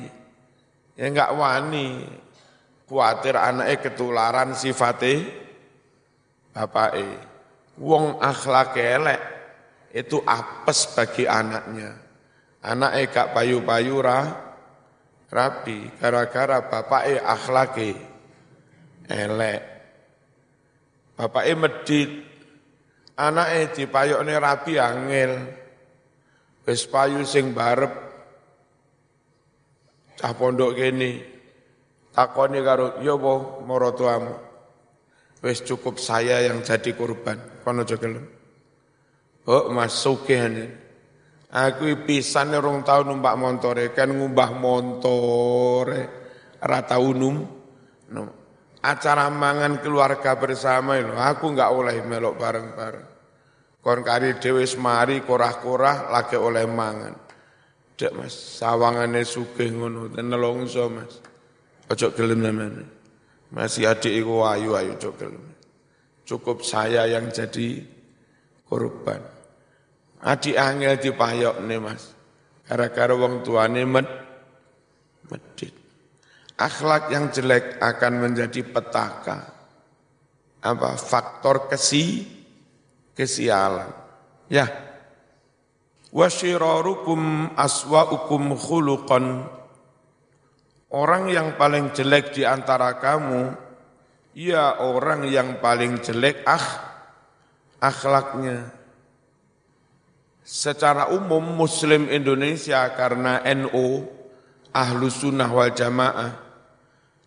Ya 0.97 1.11
enggak 1.12 1.35
wani. 1.37 2.09
Kuatir 2.85 3.37
anaknya 3.37 3.81
ketularan 3.81 4.53
sifatnya 4.53 5.25
bapake. 6.53 7.09
Wong 7.81 8.21
akhlak 8.21 8.77
elek 8.77 9.21
itu 9.90 10.21
apes 10.25 10.93
bagi 10.95 11.25
anaknya. 11.25 11.97
Anaknya 12.64 13.12
gak 13.12 13.31
payu-payu 13.37 14.00
rapi 15.29 15.79
gara-gara 16.00 16.64
bapake 16.64 17.20
akhlake 17.20 17.90
elek. 19.05 19.61
Bapake 21.14 21.53
medit, 21.55 22.11
anaknya 23.20 23.68
dipayokne 23.70 24.35
rapi 24.40 24.81
angel. 24.81 25.33
Wis 26.64 26.88
payu 26.88 27.20
sing 27.29 27.53
barep. 27.53 27.92
Cah 30.16 30.33
pondok 30.33 30.72
kene. 30.81 31.20
Takoni 32.14 32.62
karo 32.62 33.03
ya 33.03 33.18
apa 33.18 33.33
maratuamu 33.66 34.35
wis 35.44 35.61
cukup 35.61 36.00
saya 36.00 36.40
yang 36.40 36.64
jadi 36.64 36.96
korban. 36.96 37.37
Kono 37.61 37.85
aja 37.85 38.00
gelem. 38.00 38.24
Oh 39.44 39.68
mas 39.68 39.92
sugih 39.92 40.40
aku 41.55 42.03
pisan 42.03 42.51
rong 42.59 42.83
tahun 42.83 43.14
numpak 43.14 43.38
montore 43.38 43.95
kan 43.95 44.11
ngumbah 44.11 44.51
montore 44.59 46.03
rata 46.59 46.99
unum 46.99 47.37
no. 48.11 48.23
acara 48.83 49.31
mangan 49.31 49.79
keluarga 49.79 50.35
bersama 50.35 50.99
itu 50.99 51.14
aku 51.14 51.55
enggak 51.55 51.71
oleh 51.71 52.03
melok 52.03 52.35
bareng-bareng 52.35 53.14
Kon 53.85 54.01
kari 54.01 54.40
dhewe 54.40 54.64
semari 54.64 55.21
korah-korah 55.21 56.09
lagi 56.09 56.40
oleh 56.40 56.64
mangan. 56.64 57.12
Dek 58.01 58.17
Mas, 58.17 58.33
sawangane 58.33 59.29
sugih 59.29 59.77
ngono, 59.77 60.09
nelongso 60.09 60.88
Mas. 60.88 61.21
Ojo 61.93 62.17
gelem 62.17 62.40
namanya. 62.40 62.81
Masih 63.53 63.85
adik 63.85 64.25
iku 64.25 64.40
ayu 64.49 64.73
ayu 64.73 64.97
ojo 64.97 65.12
gelem. 65.21 65.45
Cukup 66.25 66.64
saya 66.64 67.05
yang 67.05 67.29
jadi 67.29 67.85
korban. 68.64 69.21
Adik 70.25 70.57
angel 70.57 70.97
dipayok 70.97 71.61
nih 71.69 71.81
Mas. 71.85 72.17
Gara-gara 72.65 73.13
wong 73.13 73.45
tuane 73.45 73.85
med 73.85 74.09
medit. 75.29 75.77
Akhlak 76.57 77.13
yang 77.13 77.29
jelek 77.29 77.77
akan 77.77 78.13
menjadi 78.25 78.65
petaka. 78.65 79.53
Apa 80.65 80.97
faktor 80.97 81.69
kesi 81.69 82.25
kesialan. 83.13 83.93
Ya. 84.49 84.65
Wasyirarukum 86.09 87.53
aswa'ukum 87.53 88.57
khuluqan. 88.57 89.45
Orang 90.95 91.27
yang 91.27 91.59
paling 91.59 91.91
jelek 91.91 92.39
di 92.39 92.47
antara 92.47 93.03
kamu, 93.03 93.51
ya 94.39 94.79
orang 94.79 95.27
yang 95.27 95.59
paling 95.59 95.99
jelek 95.99 96.47
ah 96.47 96.63
akhlaknya. 97.83 98.84
Secara 100.45 101.09
umum 101.09 101.41
Muslim 101.57 102.13
Indonesia 102.13 102.85
karena 102.93 103.41
NU, 103.57 104.05
Ahlu 104.77 105.09
Sunnah 105.09 105.49
wal 105.49 105.73
Jamaah, 105.73 106.37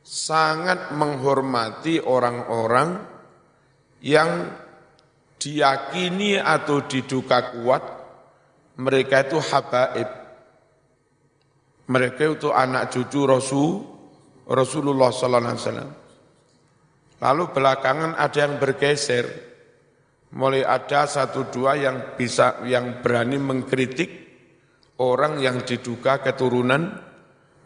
sangat 0.05 0.93
menghormati 0.93 1.97
orang-orang 1.97 3.01
yang 4.05 4.53
diyakini 5.41 6.37
atau 6.37 6.85
diduga 6.85 7.57
kuat 7.57 7.83
mereka 8.77 9.25
itu 9.25 9.41
habaib. 9.41 10.09
Mereka 11.89 12.37
itu 12.37 12.53
anak 12.53 12.93
cucu 12.93 13.25
Rasul 13.25 13.69
Rasulullah 14.45 15.09
sallallahu 15.09 15.43
alaihi 15.49 15.63
wasallam. 15.65 15.91
Lalu 17.17 17.43
belakangan 17.51 18.11
ada 18.15 18.37
yang 18.37 18.61
bergeser. 18.61 19.25
Mulai 20.27 20.67
ada 20.67 21.07
satu 21.07 21.47
dua 21.47 21.79
yang 21.79 22.19
bisa 22.19 22.59
yang 22.67 22.99
berani 22.99 23.39
mengkritik 23.39 24.11
orang 24.99 25.39
yang 25.39 25.63
diduga 25.63 26.19
keturunan 26.19 26.99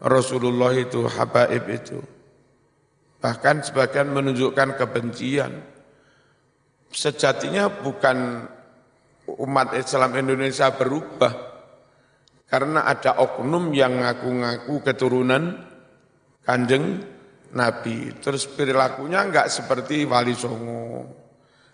Rasulullah 0.02 0.70
itu 0.74 1.06
habaib 1.06 1.64
itu. 1.70 1.98
Bahkan 3.22 3.66
sebagian 3.66 4.10
menunjukkan 4.10 4.78
kebencian. 4.78 5.52
Sejatinya 6.92 7.70
bukan 7.70 8.44
umat 9.40 9.72
Islam 9.78 10.12
Indonesia 10.18 10.74
berubah, 10.74 11.32
karena 12.50 12.84
ada 12.84 13.16
oknum 13.22 13.70
yang 13.72 14.02
ngaku-ngaku 14.02 14.74
keturunan 14.84 15.56
kanjeng 16.44 17.00
Nabi. 17.54 18.12
Terus 18.20 18.44
perilakunya 18.50 19.24
enggak 19.24 19.48
seperti 19.48 20.04
Wali 20.04 20.34
Songo, 20.36 21.21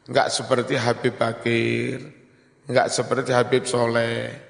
enggak 0.09 0.29
seperti 0.33 0.75
Habib 0.75 1.15
Bakir, 1.21 2.01
enggak 2.65 2.89
seperti 2.89 3.31
Habib 3.37 3.69
Soleh. 3.69 4.49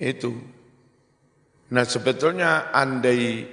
Itu. 0.00 0.32
Nah 1.70 1.84
sebetulnya 1.84 2.72
andai 2.72 3.44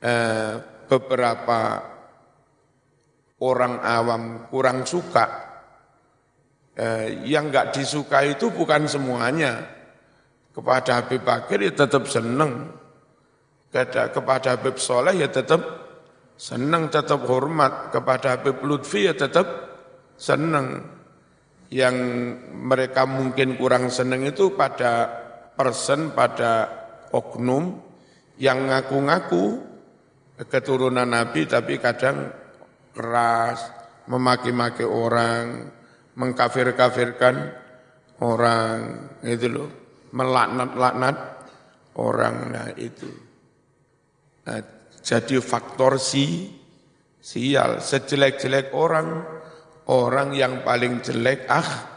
eh, 0.00 0.54
beberapa 0.88 1.60
orang 3.44 3.74
awam 3.84 4.22
kurang 4.48 4.88
suka, 4.88 5.26
eh, 6.72 7.26
yang 7.28 7.52
enggak 7.52 7.76
disukai 7.76 8.38
itu 8.38 8.48
bukan 8.48 8.88
semuanya 8.88 9.60
kepada 10.54 11.02
Habib 11.02 11.22
Bakir 11.22 11.60
ya 11.62 11.74
tetap 11.74 12.08
senang. 12.08 12.78
Kepada, 13.68 14.56
Habib 14.56 14.80
Soleh 14.80 15.20
ya 15.20 15.28
tetap 15.28 15.60
senang, 16.40 16.88
tetap 16.88 17.20
hormat. 17.28 17.92
Kepada 17.92 18.40
Habib 18.40 18.64
Lutfi 18.64 19.04
ya 19.04 19.12
tetap 19.12 19.67
senang. 20.18 20.98
Yang 21.68 21.96
mereka 22.52 23.04
mungkin 23.04 23.54
kurang 23.60 23.92
senang 23.92 24.24
itu 24.24 24.56
pada 24.56 25.08
person, 25.54 26.12
pada 26.16 26.68
oknum 27.12 27.76
yang 28.40 28.68
ngaku-ngaku 28.68 29.62
keturunan 30.48 31.08
Nabi 31.08 31.44
tapi 31.44 31.76
kadang 31.76 32.30
keras, 32.94 33.68
memaki-maki 34.08 34.86
orang, 34.86 35.68
mengkafir-kafirkan 36.16 37.52
orang, 38.24 38.78
itu 39.22 39.46
loh 39.46 39.68
melaknat-laknat 40.12 41.16
orang 42.00 42.36
nah 42.54 42.68
itu. 42.78 43.10
Nah, 44.48 44.60
jadi 45.04 45.36
faktor 45.42 46.00
si 46.00 46.56
sial 47.20 47.84
sejelek-jelek 47.84 48.72
orang 48.72 49.37
orang 49.88 50.36
yang 50.36 50.62
paling 50.62 51.00
jelek 51.00 51.48
ah 51.48 51.88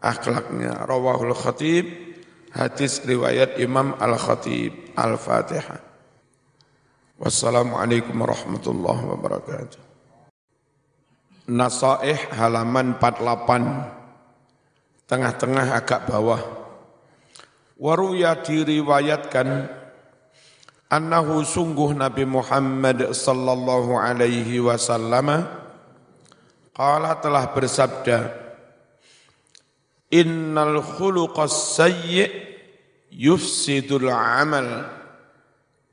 akhlaknya. 0.00 0.86
Rawahul 0.86 1.34
khatib 1.34 1.86
hadis 2.54 3.02
riwayat 3.04 3.58
Imam 3.58 3.98
Al-Khatib 3.98 4.94
Al-Fatihah. 4.94 5.82
Wassalamualaikum 7.16 8.16
warahmatullahi 8.16 9.02
wabarakatuh. 9.08 9.80
Nasaih 11.46 12.18
halaman 12.34 12.98
48 12.98 15.06
tengah-tengah 15.06 15.78
agak 15.78 16.10
bawah. 16.10 16.42
Waruya 17.76 18.40
diriwayatkan 18.40 19.68
annahu 20.90 21.44
sungguh 21.44 21.92
Nabi 21.92 22.24
Muhammad 22.24 23.14
sallallahu 23.14 23.96
alaihi 23.96 24.60
wasallam 24.60 25.46
qala 26.76 27.16
telah 27.16 27.48
bersabda 27.56 28.46
Innal 30.12 30.86
khuluqas 30.86 31.74
sayyi 31.74 32.30
yufsidul 33.10 34.06
amal 34.06 34.86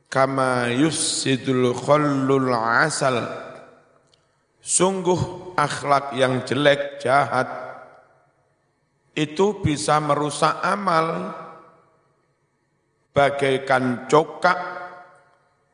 kama 0.06 0.70
yufsidul 0.70 1.74
khallul 1.74 2.54
asal. 2.54 3.26
Sungguh 4.62 5.52
akhlak 5.58 6.14
yang 6.14 6.46
jelek 6.46 7.02
jahat 7.02 7.50
itu 9.18 9.58
bisa 9.66 9.98
merusak 9.98 10.62
amal. 10.62 11.34
Bagaikan 13.14 14.10
cokak 14.10 14.58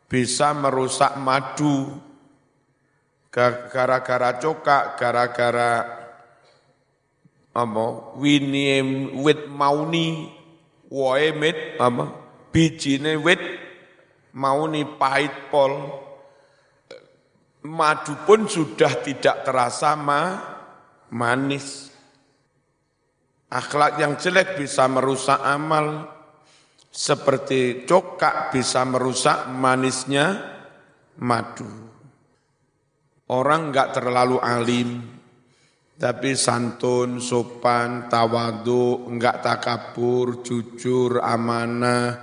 bisa 0.07 0.51
merusak 0.55 1.15
madu 1.19 2.08
gara-gara 3.71 4.35
cokak 4.37 4.99
gara-gara 4.99 5.71
apa? 7.55 7.85
Winie 8.19 8.81
wit 9.19 9.47
mauni 9.49 10.29
woe 10.91 11.27
mit 11.33 11.79
apa? 11.79 12.05
Bijine 12.49 13.17
wit 13.19 13.41
mauni 14.35 14.85
pahit 14.85 15.51
pol. 15.51 15.73
Madu 17.59 18.15
pun 18.23 18.47
sudah 18.47 19.03
tidak 19.03 19.43
terasa 19.43 19.91
ma, 19.99 20.39
manis. 21.11 21.91
Akhlak 23.51 23.99
yang 23.99 24.15
jelek 24.15 24.55
bisa 24.55 24.87
merusak 24.87 25.43
amal. 25.43 26.07
Seperti 26.89 27.85
cokak 27.85 28.55
bisa 28.55 28.81
merusak 28.87 29.51
manisnya 29.51 30.39
madu. 31.21 31.88
Orang 33.29 33.69
enggak 33.69 33.93
terlalu 33.93 34.41
alim, 34.41 35.05
tapi 36.01 36.33
santun, 36.33 37.21
sopan, 37.21 38.09
tawadu, 38.09 39.05
enggak 39.05 39.45
takabur, 39.45 40.41
jujur, 40.41 41.21
amanah, 41.21 42.17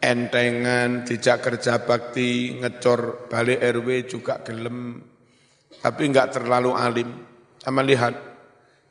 entengan, 0.00 1.04
tidak 1.04 1.44
kerja 1.44 1.84
bakti, 1.84 2.56
ngecor 2.56 3.28
balik 3.28 3.60
RW 3.60 3.88
juga 4.08 4.40
gelem, 4.40 4.96
tapi 5.84 6.02
enggak 6.08 6.40
terlalu 6.40 6.72
alim. 6.72 7.10
Sama 7.60 7.84
lihat, 7.84 8.14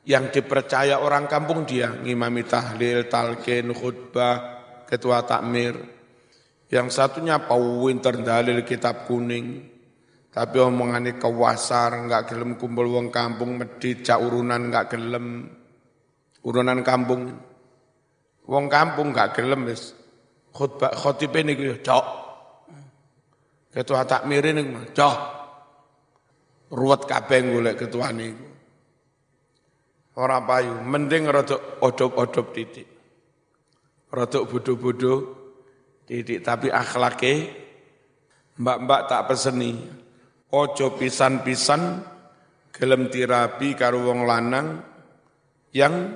yang 0.06 0.30
dipercaya 0.30 1.02
orang 1.02 1.26
kampung 1.26 1.66
dia, 1.66 1.98
ngimami 1.98 2.46
tahlil, 2.46 3.10
talqin, 3.10 3.74
khutbah, 3.74 4.38
ketua 4.86 5.26
takmir. 5.26 5.80
Yang 6.70 6.94
satunya 6.94 7.42
winter 7.50 8.22
dalil 8.22 8.62
kitab 8.62 9.10
kuning. 9.10 9.73
Tapi 10.34 10.58
omongannya 10.58 11.22
kewasar, 11.22 11.94
enggak 11.94 12.34
gelem 12.34 12.58
kumpul 12.58 12.90
wong 12.90 13.14
kampung, 13.14 13.54
medit, 13.54 14.02
cak 14.02 14.18
urunan 14.18 14.74
enggak 14.74 14.90
gelem. 14.90 15.46
Urunan 16.42 16.82
kampung. 16.82 17.38
Wong 18.50 18.66
kampung 18.66 19.14
enggak 19.14 19.38
gelem 19.38 19.70
wis. 19.70 19.94
Khutbah 20.54 20.94
khotibe 20.98 21.46
niku 21.46 21.70
ya 21.70 21.78
cok. 21.82 22.06
Ketua 23.74 24.06
takmir 24.10 24.46
niku 24.50 24.90
cok. 24.90 25.18
Ruwet 26.74 27.06
kabeh 27.06 27.40
golek 27.54 27.76
ketua 27.86 28.10
niku. 28.10 28.50
Ora 30.18 30.42
payu, 30.46 30.78
mending 30.82 31.30
rada 31.30 31.58
odop-odop 31.82 32.54
titik 32.54 32.94
rodok 34.14 34.44
bodoh-bodoh, 34.54 35.20
titik 36.06 36.46
tapi 36.46 36.70
akhlake 36.70 37.50
mbak-mbak 38.62 39.10
tak 39.10 39.26
peseni. 39.26 40.03
Ojo 40.54 40.94
pisan-pisan 40.94 41.82
gelem 42.70 43.10
tirapi 43.10 43.74
karo 43.74 44.06
wong 44.06 44.22
lanang 44.22 44.68
yang 45.74 46.14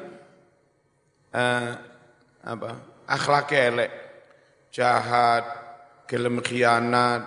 uh, 1.34 1.70
apa 2.46 2.72
akhlake 3.10 3.58
elek, 3.58 3.92
jahat, 4.70 5.46
gelem 6.06 6.38
khianat, 6.46 7.24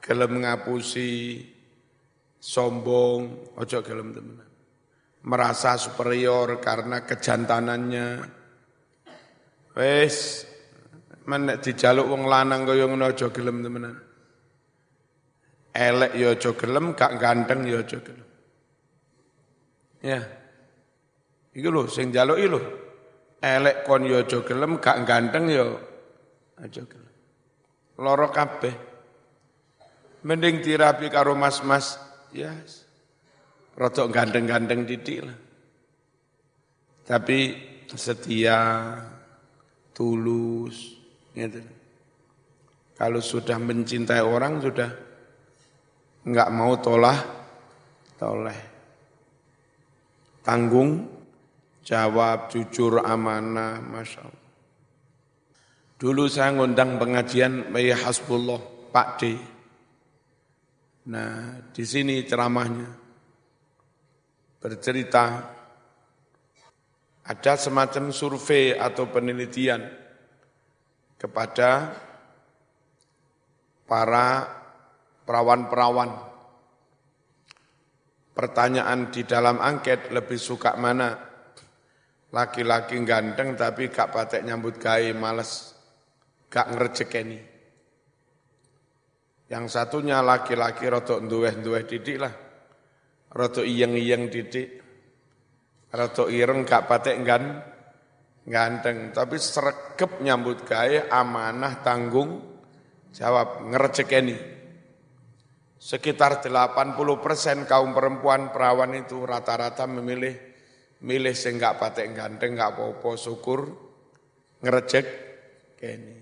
gelem 0.00 0.40
ngapusi, 0.40 1.44
sombong, 2.40 3.52
ojo 3.58 3.78
gelem 3.84 4.16
temenan. 4.16 4.48
Merasa 5.26 5.74
superior 5.76 6.62
karena 6.62 7.02
kejantanannya, 7.02 8.08
Wes 9.76 10.46
menek 11.28 11.60
dijaluk 11.60 12.08
wong 12.08 12.24
lanang 12.24 12.64
kaya 12.64 12.88
ngono 12.88 13.12
aja 13.12 13.28
gelem 13.28 13.60
temenan. 13.60 14.05
Elek 15.76 16.16
ya 16.16 16.32
aja 16.32 16.50
gelem, 16.56 16.96
gak 16.96 17.20
ganteng 17.20 17.68
ya 17.68 17.84
aja 17.84 18.00
gelem. 18.00 18.28
Ya. 20.00 20.24
Iku 21.52 21.68
lho 21.68 21.84
sing 21.92 22.08
jaluki 22.16 22.48
lho. 22.48 22.60
Elek 23.44 23.84
kon 23.84 24.08
ya 24.08 24.24
aja 24.24 24.40
gelem, 24.40 24.80
gak 24.80 25.04
ganteng 25.04 25.52
ya 25.52 25.68
aja 26.56 26.80
gelem. 26.80 27.14
Loro 28.00 28.32
kabeh. 28.32 28.72
Mending 30.24 30.64
tirapi 30.64 31.12
karo 31.12 31.36
mas-mas, 31.36 32.00
ya. 32.32 32.56
Yes. 32.56 32.88
Rodok 33.76 34.08
ganteng-ganteng 34.08 34.88
titik 34.88 35.28
lah. 35.28 35.36
Tapi 37.04 37.52
setia, 37.92 38.96
tulus, 39.92 40.96
gitu. 41.36 41.60
Kalau 42.96 43.20
sudah 43.20 43.60
mencintai 43.60 44.24
orang 44.24 44.64
sudah 44.64 45.05
enggak 46.26 46.50
mau 46.50 46.74
tolah, 46.82 47.18
toleh. 48.18 48.60
Tanggung, 50.42 51.06
jawab, 51.86 52.50
jujur, 52.50 53.02
amanah, 53.02 53.78
Masya 53.78 54.20
Allah. 54.26 54.44
Dulu 55.96 56.28
saya 56.28 56.52
ngundang 56.52 57.00
pengajian 57.00 57.72
Bayi 57.72 57.94
Hasbullah, 57.94 58.60
Pak 58.92 59.08
D. 59.16 59.22
Nah, 61.06 61.62
di 61.70 61.84
sini 61.86 62.20
ceramahnya 62.26 62.90
bercerita 64.58 65.24
ada 67.26 67.52
semacam 67.54 68.10
survei 68.10 68.74
atau 68.74 69.06
penelitian 69.10 69.82
kepada 71.18 71.94
para 73.86 74.26
perawan-perawan. 75.26 76.10
Pertanyaan 78.32 79.10
di 79.10 79.26
dalam 79.26 79.58
angket 79.58 80.14
lebih 80.14 80.38
suka 80.38 80.78
mana? 80.78 81.12
Laki-laki 82.30 83.00
ganteng 83.02 83.58
tapi 83.58 83.90
gak 83.90 84.12
patek 84.12 84.44
nyambut 84.44 84.78
gawe, 84.78 85.10
males, 85.16 85.74
gak 86.46 86.70
ngerjekeni. 86.70 87.40
Yang 89.46 89.64
satunya 89.72 90.22
laki-laki 90.22 90.86
rotok 90.86 91.22
nduweh-nduweh 91.26 91.84
didik 91.86 92.18
lah. 92.18 92.34
Rotok 93.34 93.66
iyeng-iyeng 93.66 94.30
didik. 94.30 94.68
Rotok 95.90 96.28
ireng 96.30 96.66
gak 96.66 96.86
patek 96.86 97.16
gan, 97.24 97.44
ganteng. 98.44 99.16
Tapi 99.16 99.36
sregep 99.40 100.20
nyambut 100.20 100.66
gawe, 100.66 101.08
amanah, 101.08 101.80
tanggung, 101.80 102.56
Jawab, 103.16 103.64
ngercekeni. 103.72 104.55
Sekitar 105.86 106.42
80 106.42 106.98
persen 107.22 107.62
kaum 107.62 107.94
perempuan 107.94 108.50
perawan 108.50 108.90
itu 108.98 109.22
rata-rata 109.22 109.86
memilih 109.86 110.34
milih 111.06 111.30
sing 111.30 111.62
gak 111.62 111.78
patek 111.78 112.10
ganteng, 112.10 112.58
gak 112.58 112.74
apa-apa, 112.74 113.14
syukur, 113.14 113.70
ngerecek, 114.66 115.06
keni. 115.78 116.18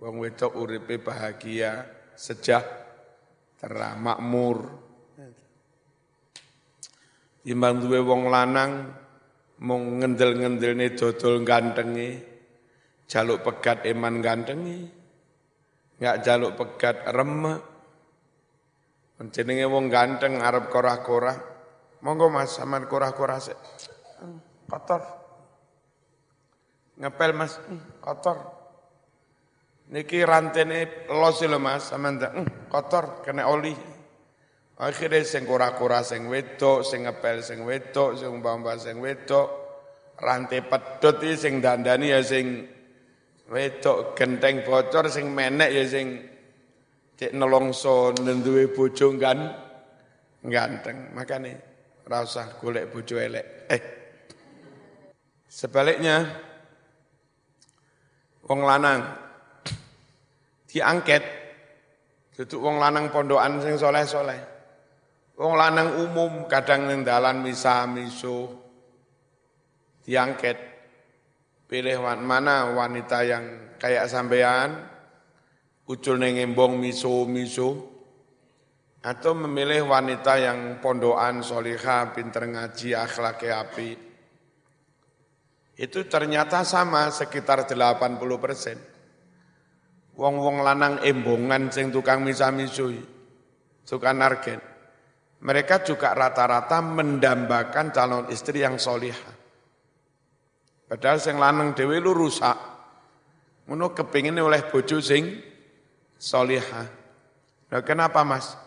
Wong 0.00 0.24
wedok 0.24 0.56
uripe 0.56 0.96
bahagia, 0.96 1.92
sejak, 2.16 2.64
makmur. 4.00 4.64
Imbang 7.44 7.84
duwe 7.84 8.00
wong 8.00 8.32
lanang, 8.32 8.96
mung 9.60 10.00
ngendel-ngendelne 10.00 10.96
dodol 10.96 11.44
gantengi, 11.44 12.16
jaluk 13.04 13.44
pegat 13.44 13.84
eman 13.84 14.24
gantengi, 14.24 14.88
nggak 16.00 16.16
jaluk 16.24 16.56
pegat 16.56 17.04
remek. 17.12 17.76
Jenenge 19.18 19.66
wong 19.66 19.90
ganteng 19.90 20.38
arep 20.38 20.70
korah-korah. 20.70 21.36
Monggo 22.06 22.30
Mas 22.30 22.54
sampean 22.54 22.86
korah-korah 22.86 23.38
sik. 23.42 23.58
Kotor. 24.70 25.02
Ngepel 27.02 27.32
Mas, 27.34 27.58
kotor. 27.98 28.38
Niki 29.90 30.22
rantene 30.22 31.08
los 31.10 31.42
lho 31.42 31.58
Mas, 31.58 31.90
sampean 31.90 32.22
kotor 32.70 33.26
kena 33.26 33.50
oli. 33.50 33.74
Akhirnya 34.78 35.26
sing 35.26 35.42
korah-korah 35.42 36.06
sing 36.06 36.30
wedok, 36.30 36.86
sing 36.86 37.10
ngepel 37.10 37.42
sing 37.42 37.66
wedok, 37.66 38.14
sing 38.14 38.30
umpama 38.30 38.78
sing 38.78 39.02
wedok, 39.02 39.50
rantai 40.18 40.62
pedot 40.62 41.18
iki 41.18 41.34
sing 41.34 41.58
dandani 41.58 42.14
ya 42.14 42.22
sing 42.22 42.66
wedok 43.50 44.18
genteng 44.18 44.66
bocor 44.66 45.06
sing 45.10 45.30
menek 45.34 45.70
ya 45.70 45.82
sing 45.86 46.22
cek 47.18 47.34
nelongso 47.34 48.14
nenduwe 48.22 48.70
bojo 48.70 49.10
kan 49.18 49.38
ganteng 50.46 51.10
ora 52.06 52.24
usah 52.24 52.56
golek 52.62 52.94
bojo 52.94 53.18
elek. 53.18 53.46
Eh 53.68 53.82
sebaliknya 55.50 56.24
wong 58.46 58.62
lanang 58.62 59.02
diangket 60.70 61.24
duduk 62.38 62.62
wong 62.62 62.78
lanang 62.78 63.10
pondokan 63.10 63.58
sing 63.60 63.74
soleh-soleh. 63.74 64.40
Wong 65.34 65.54
lanang 65.58 65.98
umum 66.06 66.46
kadang 66.46 66.86
ning 66.86 67.02
dalan 67.02 67.42
misa 67.42 67.82
miso 67.86 68.46
diangket 70.06 70.68
Pilih 71.68 72.00
mana 72.00 72.72
wanita 72.72 73.28
yang 73.28 73.76
kayak 73.76 74.08
sampean, 74.08 74.88
ucul 75.88 76.20
nengembong 76.20 76.76
miso-miso, 76.76 77.98
atau 78.98 79.32
memilih 79.32 79.88
wanita 79.88 80.36
yang 80.36 80.84
pondoan, 80.84 81.40
solihah, 81.40 82.12
pinter 82.12 82.44
ngaji, 82.44 82.92
akhlak 82.92 83.40
api. 83.46 83.90
Itu 85.78 86.04
ternyata 86.10 86.66
sama 86.66 87.08
sekitar 87.08 87.64
80 87.64 88.18
persen. 88.42 88.76
Wong-wong 90.18 90.66
lanang 90.66 90.98
embongan 91.06 91.70
sing 91.70 91.94
tukang 91.94 92.26
misa-miso, 92.26 92.90
tukang 93.86 94.18
nargen. 94.18 94.58
Mereka 95.38 95.86
juga 95.86 96.10
rata-rata 96.18 96.82
mendambakan 96.82 97.94
calon 97.94 98.26
istri 98.34 98.66
yang 98.66 98.74
solihah. 98.82 99.38
Padahal 100.90 101.22
sing 101.22 101.38
lanang 101.38 101.78
dhewe 101.78 102.02
lu 102.02 102.10
rusak. 102.10 102.58
Ngono 103.70 103.94
kepingin 103.94 104.42
oleh 104.42 104.66
bojo 104.66 104.98
sing 104.98 105.38
solihah. 106.18 106.86
Nah 107.70 107.82
kenapa 107.86 108.26
mas? 108.26 108.58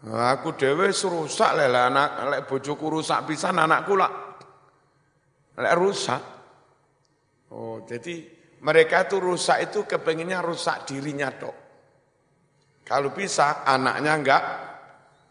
Nah, 0.00 0.32
aku 0.32 0.56
dhewe 0.56 0.92
rusak 0.92 1.50
lek 1.56 1.68
anak 1.72 2.10
lek 2.28 2.40
bojoku 2.48 2.86
rusak 2.88 3.24
pisan 3.28 3.60
anakku 3.60 3.96
lah. 3.96 4.12
Lek 5.60 5.74
rusak. 5.76 6.22
Oh, 7.50 7.82
jadi 7.84 8.24
mereka 8.62 9.04
itu 9.08 9.18
rusak 9.18 9.58
itu 9.68 9.84
kepinginnya 9.84 10.40
rusak 10.40 10.88
dirinya 10.88 11.28
dok. 11.34 11.56
Kalau 12.86 13.12
bisa 13.12 13.66
anaknya 13.66 14.12
enggak 14.16 14.42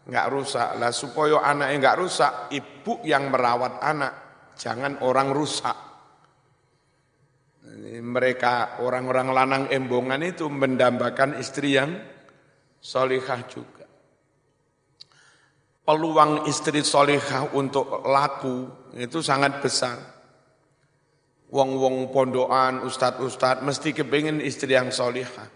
enggak 0.06 0.26
rusak. 0.30 0.68
Lah 0.78 0.94
supaya 0.94 1.42
anaknya 1.42 1.74
enggak 1.80 1.98
rusak, 1.98 2.32
ibu 2.54 3.02
yang 3.02 3.26
merawat 3.26 3.82
anak, 3.82 4.12
jangan 4.54 5.02
orang 5.02 5.34
rusak 5.34 5.89
mereka 8.02 8.82
orang-orang 8.82 9.28
lanang 9.30 9.64
embongan 9.70 10.22
itu 10.26 10.50
mendambakan 10.50 11.38
istri 11.38 11.78
yang 11.78 11.94
solihah 12.82 13.40
juga. 13.46 13.86
Peluang 15.86 16.46
istri 16.46 16.82
solihah 16.82 17.54
untuk 17.54 18.02
laku 18.06 18.66
itu 18.94 19.22
sangat 19.22 19.62
besar. 19.62 19.98
Wong-wong 21.50 22.14
pondokan, 22.14 22.86
ustad-ustad 22.86 23.66
mesti 23.66 23.90
kepingin 23.90 24.38
istri 24.38 24.78
yang 24.78 24.94
solihah. 24.94 25.50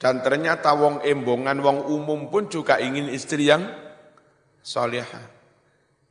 Dan 0.00 0.24
ternyata 0.24 0.72
wong 0.72 1.04
embongan, 1.04 1.60
wong 1.60 1.78
umum 1.92 2.32
pun 2.32 2.48
juga 2.48 2.80
ingin 2.80 3.12
istri 3.12 3.52
yang 3.52 3.68
solihah. 4.64 5.28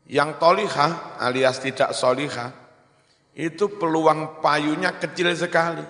Yang 0.05 0.29
tolihah 0.37 1.17
alias 1.17 1.57
tidak 1.57 1.97
solihah, 1.97 2.61
itu 3.35 3.79
peluang 3.79 4.43
payunya 4.43 4.91
kecil 4.99 5.31
sekali. 5.31 5.83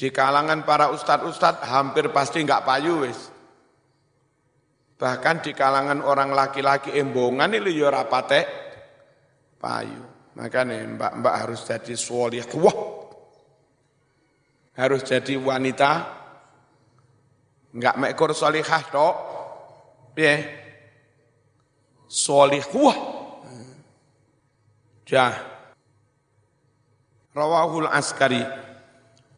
Di 0.00 0.08
kalangan 0.08 0.64
para 0.64 0.88
ustadz-ustadz 0.96 1.68
hampir 1.68 2.08
pasti 2.08 2.40
enggak 2.40 2.64
payu 2.64 3.04
wis. 3.04 3.28
Bahkan 4.96 5.44
di 5.44 5.52
kalangan 5.52 6.00
orang 6.00 6.32
laki-laki 6.32 6.96
embongan 6.96 7.52
ini 7.52 7.76
ya 7.76 7.92
rapate 7.92 8.48
payu. 9.60 10.00
Makanya 10.40 10.88
mbak-mbak 10.96 11.34
harus 11.36 11.60
jadi 11.68 11.92
wah 12.56 12.76
Harus 14.80 15.04
jadi 15.04 15.36
wanita 15.36 15.92
enggak 17.76 17.96
mekor 18.00 18.32
solihah 18.32 18.82
tok. 18.88 19.16
Piye? 20.16 20.36
Solihah. 22.08 22.96
Jah. 25.04 25.49
Rawahul 27.40 27.88
Askari. 27.88 28.44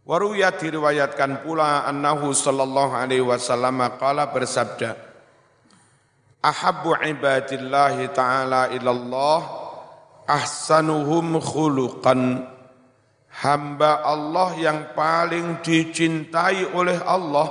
Waruyat 0.02 0.58
diriwayatkan 0.58 1.46
pula 1.46 1.86
annahu 1.86 2.34
sallallahu 2.34 2.98
alaihi 2.98 3.22
wasallam 3.22 3.78
qala 4.02 4.34
bersabda 4.34 4.98
Ahabbu 6.42 6.98
ibadillahi 6.98 8.10
ta'ala 8.10 8.74
ilallah 8.74 9.46
ahsanuhum 10.26 11.38
khuluqan 11.38 12.50
hamba 13.30 14.02
Allah 14.02 14.50
yang 14.58 14.90
paling 14.90 15.62
dicintai 15.62 16.66
oleh 16.74 16.98
Allah 17.06 17.46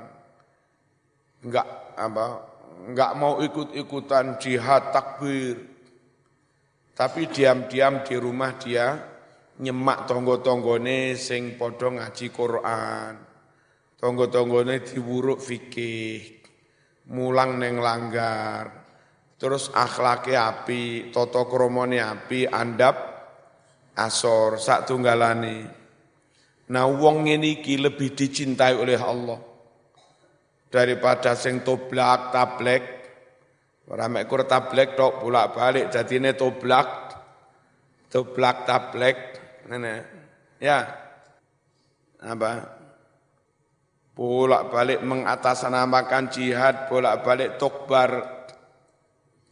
Enggak 1.42 1.66
apa? 1.98 2.28
Enggak 2.86 3.18
mau 3.18 3.42
ikut-ikutan 3.42 4.38
jihad 4.38 4.94
takbir. 4.94 5.58
Tapi 6.94 7.26
diam-diam 7.32 8.04
di 8.04 8.16
rumah 8.20 8.52
dia 8.60 9.17
nyemak 9.62 10.06
tonggo-tonggone 10.06 11.18
sing 11.18 11.58
padha 11.58 11.90
ngaji 11.90 12.28
Quran. 12.30 13.14
Tonggo-tonggone 13.98 14.86
diwuruk 14.86 15.42
fikih 15.42 16.38
mulang 17.10 17.58
neng 17.58 17.80
langgar, 17.80 18.86
terus 19.40 19.72
akhlaknya 19.74 20.52
api, 20.54 21.10
toto 21.10 21.48
kromone 21.48 21.98
api, 21.98 22.46
andap 22.46 22.96
asor, 23.98 24.62
sak 24.62 24.86
tunggalane. 24.86 25.58
Nah 26.68 26.86
wong 26.86 27.32
ini 27.32 27.64
ki 27.64 27.80
lebih 27.80 28.12
dicintai 28.12 28.76
oleh 28.76 29.00
Allah 29.00 29.40
daripada 30.68 31.34
sing 31.34 31.64
toblak 31.64 32.30
tablek. 32.30 32.84
Ora 33.88 34.12
mek 34.12 34.28
kur 34.28 34.44
tablek 34.44 35.00
tok 35.00 35.24
bolak-balik 35.24 35.88
jadine 35.88 36.36
toblak 36.36 37.16
toblak 38.12 38.68
tablek. 38.68 39.37
Ngene. 39.68 39.96
Ya. 40.58 40.88
Apa? 42.18 42.78
bolak-balik 44.18 45.06
mengatasnamakan 45.06 46.34
jihad, 46.34 46.90
bolak-balik 46.90 47.62
tokbar, 47.62 48.26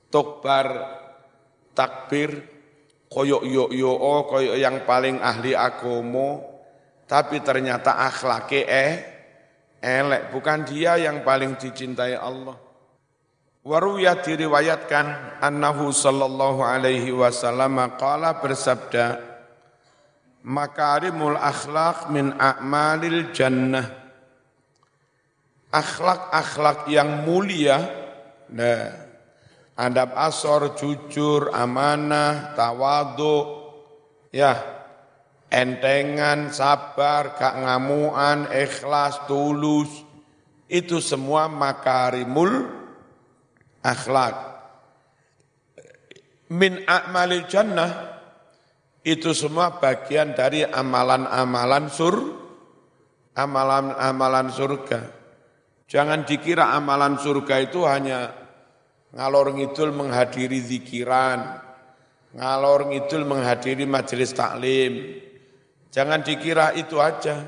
tokbar 0.09 0.67
takbir, 1.77 2.41
koyok 3.05 3.45
yo 3.45 3.69
yo 3.69 3.93
oh, 3.93 4.25
koyok 4.25 4.57
yang 4.57 4.81
paling 4.81 5.21
ahli 5.21 5.53
agomo, 5.53 6.41
tapi 7.05 7.45
ternyata 7.45 7.93
akhlaknya 8.09 8.61
eh 8.65 8.93
elek, 9.85 10.33
bukan 10.33 10.65
dia 10.65 10.97
yang 10.97 11.21
paling 11.21 11.61
dicintai 11.61 12.17
Allah. 12.17 12.57
Waruya 13.65 14.17
diriwayatkan 14.21 15.41
annahu 15.41 15.93
sallallahu 15.93 16.61
alaihi 16.65 17.13
wasallam 17.13 17.97
qala 17.97 18.37
bersabda 18.41 19.34
makarimul 20.45 21.35
akhlak 21.35 22.13
min 22.13 22.37
a'malil 22.37 23.33
jannah 23.33 24.05
akhlak-akhlak 25.75 26.87
yang 26.87 27.27
mulia, 27.27 27.83
nah, 28.47 28.95
adab 29.75 30.15
asor, 30.15 30.71
jujur, 30.79 31.51
amanah, 31.51 32.55
tawadu, 32.55 33.67
ya, 34.31 34.55
entengan, 35.51 36.47
sabar, 36.55 37.35
gak 37.35 37.59
ngamuan, 37.59 38.47
ikhlas, 38.55 39.27
tulus, 39.27 39.91
itu 40.71 41.03
semua 41.03 41.51
makarimul 41.51 42.71
akhlak. 43.83 44.55
Min 46.55 46.87
a'malil 46.87 47.51
jannah, 47.51 48.14
itu 49.05 49.37
semua 49.37 49.77
bagian 49.77 50.33
dari 50.33 50.65
amalan-amalan 50.65 51.93
sur, 51.93 52.17
amalan-amalan 53.37 54.49
surga. 54.49 55.01
Jangan 55.85 56.25
dikira 56.25 56.73
amalan 56.73 57.21
surga 57.21 57.55
itu 57.61 57.85
hanya 57.85 58.33
ngalor 59.13 59.53
ngidul 59.53 59.93
menghadiri 59.93 60.57
zikiran, 60.57 61.61
ngalor 62.33 62.89
ngidul 62.89 63.29
menghadiri 63.29 63.85
majelis 63.85 64.33
taklim. 64.33 65.21
Jangan 65.93 66.25
dikira 66.25 66.73
itu 66.73 66.97
aja. 66.97 67.45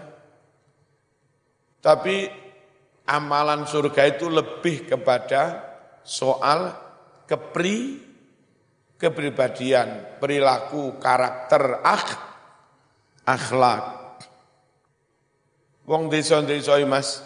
Tapi 1.82 2.30
amalan 3.10 3.66
surga 3.66 4.14
itu 4.14 4.30
lebih 4.30 4.94
kepada 4.94 5.66
soal 6.06 6.70
kepri 7.26 8.07
kepribadian, 8.98 10.18
perilaku, 10.18 10.98
karakter, 10.98 11.86
akh, 11.86 12.12
akhlak. 13.24 13.86
Wong 15.88 16.12
desa-desa 16.12 16.76
Mas, 16.84 17.24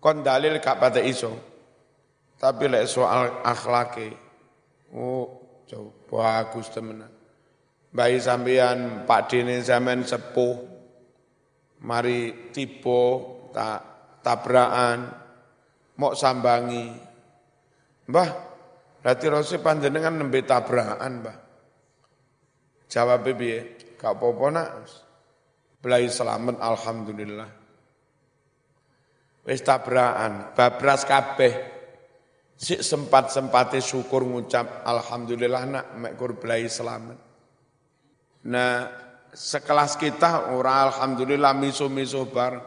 kon 0.00 0.24
dalil 0.24 0.56
gak 0.62 0.80
pada 0.80 1.02
iso. 1.02 1.36
Tapi 2.40 2.72
lek 2.72 2.88
soal 2.88 3.44
akhlake, 3.44 4.16
oh 4.96 5.28
coba 5.68 5.92
bagus 6.08 6.72
temenan. 6.72 7.12
Bayi 7.92 8.16
sampean 8.16 9.04
Pak 9.04 9.28
Dene 9.28 9.60
zaman 9.60 10.08
sepuh, 10.08 10.56
mari 11.84 12.48
tipe 12.48 13.02
tak 13.52 13.80
tabrakan, 14.24 15.12
mau 16.00 16.16
sambangi. 16.16 16.96
Mbah, 18.08 18.49
berarti 19.00 19.26
rosi 19.32 19.56
panjenengan 19.58 20.14
nembe 20.16 20.44
tabrakan, 20.44 21.12
Mbah. 21.24 21.36
Jawab 22.90 23.22
piye? 23.22 23.78
Gak 23.94 24.18
apa-apa 24.18 24.46
nak. 24.50 24.68
Belai 25.80 26.10
selamat 26.10 26.58
alhamdulillah. 26.58 27.50
Wis 29.46 29.62
tabrakan, 29.64 30.52
babras 30.52 31.06
kabeh. 31.08 31.54
Si 32.60 32.76
sempat-sempate 32.76 33.80
syukur 33.80 34.20
ngucap 34.28 34.84
alhamdulillah 34.84 35.62
nak 35.64 35.86
mek 35.96 36.12
belai 36.20 36.68
selamat. 36.68 37.16
Nah, 38.52 38.72
sekelas 39.32 39.96
kita 39.96 40.52
ora 40.52 40.84
alhamdulillah 40.92 41.56
miso-miso 41.56 42.28
bar. 42.28 42.60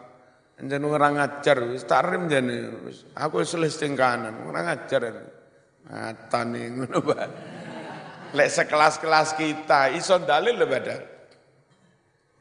Jeneng 0.57 0.95
ora 0.95 1.13
ngajar 1.13 1.61
wis 1.69 1.85
tarim 1.85 2.25
jane. 2.25 2.89
Aku 3.19 3.43
wis 3.43 3.53
kanan, 3.93 4.49
ora 4.49 4.73
ngajar. 4.73 5.32
Atane 5.89 6.61
ngono 6.71 6.99
bae. 7.03 7.27
Lek 8.33 8.49
sekelas-kelas 8.49 9.37
kita 9.37 9.93
iso 9.93 10.17
dalil 10.23 10.55
lho 10.57 10.67
badal. 10.67 11.01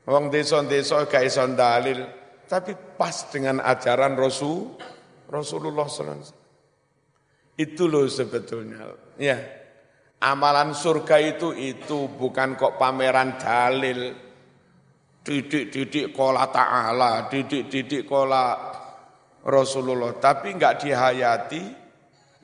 Wong 0.03 0.35
desa-desa 0.35 1.07
gak 1.07 1.25
iso 1.27 1.45
dalil 1.55 2.23
tapi 2.53 2.77
pas 2.77 3.33
dengan 3.33 3.65
ajaran 3.65 4.13
Rasul 4.13 4.77
Rasulullah 5.33 5.89
SAW. 5.89 6.21
Itu 7.57 7.89
loh 7.89 8.05
sebetulnya. 8.05 8.93
Ya, 9.17 9.41
amalan 10.21 10.77
surga 10.77 11.17
itu 11.17 11.57
itu 11.57 12.13
bukan 12.13 12.61
kok 12.61 12.77
pameran 12.77 13.41
dalil. 13.41 14.13
Didik-didik 15.23 16.13
kola 16.13 16.51
ta'ala, 16.53 17.33
didik-didik 17.33 18.05
kola 18.05 18.59
Rasulullah. 19.47 20.13
Tapi 20.21 20.53
enggak 20.53 20.83
dihayati, 20.83 21.63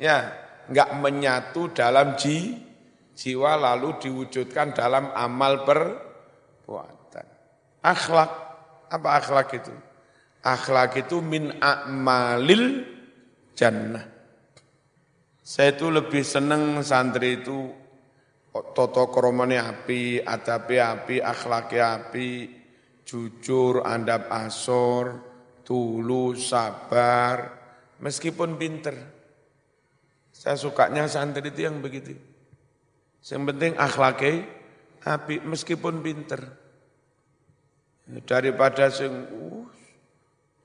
ya, 0.00 0.24
enggak 0.68 0.90
menyatu 1.00 1.72
dalam 1.72 2.14
ji, 2.14 2.54
jiwa 3.18 3.58
lalu 3.58 3.98
diwujudkan 3.98 4.76
dalam 4.76 5.10
amal 5.16 5.66
perbuatan. 5.66 7.26
Akhlak, 7.82 8.30
apa 8.92 9.08
akhlak 9.18 9.48
itu? 9.58 9.74
Akhlak 10.44 10.94
itu 11.02 11.18
min 11.18 11.50
a'malil 11.58 12.86
jannah. 13.58 14.06
Saya 15.42 15.72
itu 15.72 15.88
lebih 15.88 16.22
seneng 16.22 16.84
santri 16.84 17.40
itu 17.40 17.72
toto 18.52 19.08
kromone 19.08 19.56
api, 19.56 20.20
adabi 20.20 20.76
api, 20.76 21.16
akhlaknya 21.24 21.84
api, 22.04 22.30
jujur, 23.02 23.80
andap 23.80 24.28
asor, 24.28 25.24
tulus, 25.64 26.52
sabar, 26.52 27.56
meskipun 28.00 28.60
pinter. 28.60 29.17
Saya 30.38 30.54
sukanya 30.54 31.10
santri 31.10 31.50
itu 31.50 31.66
yang 31.66 31.82
begitu. 31.82 32.14
Yang 33.26 33.42
penting 33.50 33.74
akhlaknya 33.74 34.46
api, 35.02 35.42
meskipun 35.42 35.98
pinter. 35.98 36.46
Daripada 38.22 38.86
sing 38.86 39.10
uh, 39.10 39.66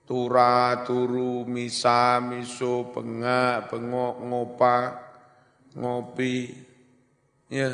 tura, 0.06 0.86
turu, 0.86 1.42
misa, 1.50 2.22
miso, 2.22 2.94
bengak, 2.94 3.74
bengok, 3.74 4.16
ngopa, 4.22 4.78
ngopi, 5.74 6.54
ya, 7.50 7.74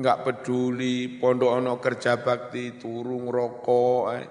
enggak 0.00 0.24
peduli, 0.24 1.20
pondok 1.20 1.52
ono 1.52 1.76
kerja 1.76 2.16
bakti, 2.16 2.80
turu, 2.80 3.28
ngerokok, 3.28 4.02
eh. 4.16 4.24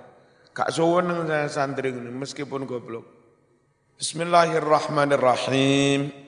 sewenang 0.73 1.29
saya 1.29 1.53
santri 1.53 1.93
ini, 1.93 2.09
meskipun 2.09 2.65
goblok. 2.65 3.05
Bismillahirrahmanirrahim. 3.95 6.24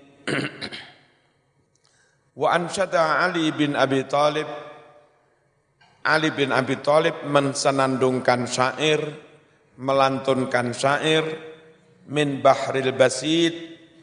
Wa 2.40 2.48
ansyada 2.54 3.24
Ali 3.26 3.50
bin 3.56 3.74
Abi 3.74 4.06
Talib 4.06 4.48
Ali 6.08 6.32
bin 6.32 6.56
Abi 6.56 6.80
Talib 6.80 7.28
mensenandungkan 7.28 8.48
syair 8.48 9.04
melantunkan 9.76 10.72
syair 10.72 11.24
min 12.08 12.40
bahril 12.40 12.96
basid 12.96 13.54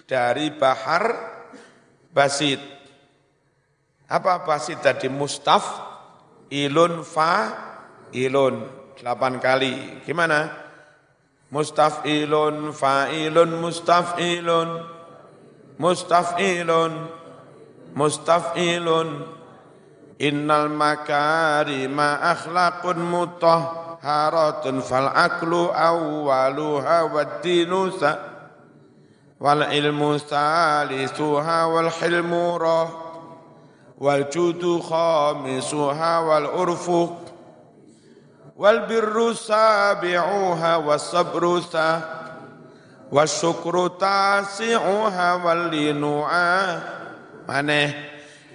dari 0.05 0.53
bahar 0.53 1.16
basid. 2.12 2.61
Apa 4.05 4.45
basid 4.45 4.85
tadi? 4.85 5.09
Mustaf, 5.09 5.64
ilun, 6.53 7.01
fa, 7.03 7.51
ilun. 8.12 8.68
Delapan 8.95 9.41
kali. 9.41 10.05
Gimana? 10.05 10.62
Mustafilun, 11.51 12.75
fa'ilun, 12.75 13.51
mustafilun, 13.62 14.68
mustafilun, 15.79 16.93
mustafilun. 17.95 19.09
Innal 20.14 20.70
makarima 20.70 22.22
akhlaqun 22.22 23.03
mutahharatun 23.03 24.79
fal 24.79 25.11
aklu 25.11 25.75
awwaluha 25.75 27.11
wad 27.11 27.43
dinu 27.43 27.91
wal 29.45 29.66
ilmu 29.66 30.16
salisuha 30.22 31.66
wal 31.66 31.91
hilmu 31.91 32.57
rah 32.62 32.89
wal 33.99 34.25
judu 34.31 34.79
khamisuha 34.79 36.12
wal 36.22 36.49
urfu 36.62 37.11
wal 38.55 38.87
birru 38.87 39.35
sabi'uha 39.35 40.81
was 40.81 41.11
sabru 41.11 41.59
sa 41.59 42.24
wasyukru 43.12 43.96
tasi'uha 44.00 45.40
wal 45.44 45.68
linu'a 45.68 46.52
maneh 47.44 47.92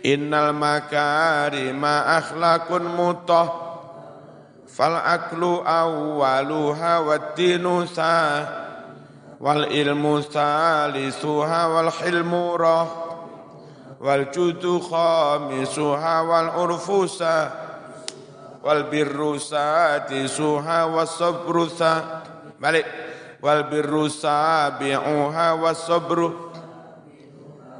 innal 0.02 0.56
makarima 0.56 2.18
akhlakun 2.18 2.88
mutah 2.89 3.47
fal 4.70 4.95
aklu 4.95 5.62
awwaluha 5.62 7.04
wad 7.04 7.36
dinu 7.36 7.84
sa 7.89 8.47
wal 9.39 9.68
ilmu 9.68 10.24
salisuha 10.24 11.62
wal 11.68 11.91
hilmu 11.91 12.56
rah 12.56 12.88
wal 14.00 14.24
judu 14.32 14.80
khamisuha 14.80 16.16
wal 16.24 16.50
urfusa 16.64 17.36
wal 18.64 18.88
birru 18.88 19.39
sadisuha 19.39 20.91
was 20.91 21.16
sabru 21.16 21.68
sa 21.68 22.24
balik 22.60 23.09
wal 23.40 23.68
birru 23.68 24.08
sabi'uha 24.08 25.48
was 25.60 25.84
sabru. 25.84 26.30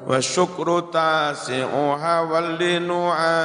Was 0.08 0.26
syukru 0.26 0.88
tasi'uha 0.90 2.16
wal 2.28 2.50
linu'a. 2.56 3.40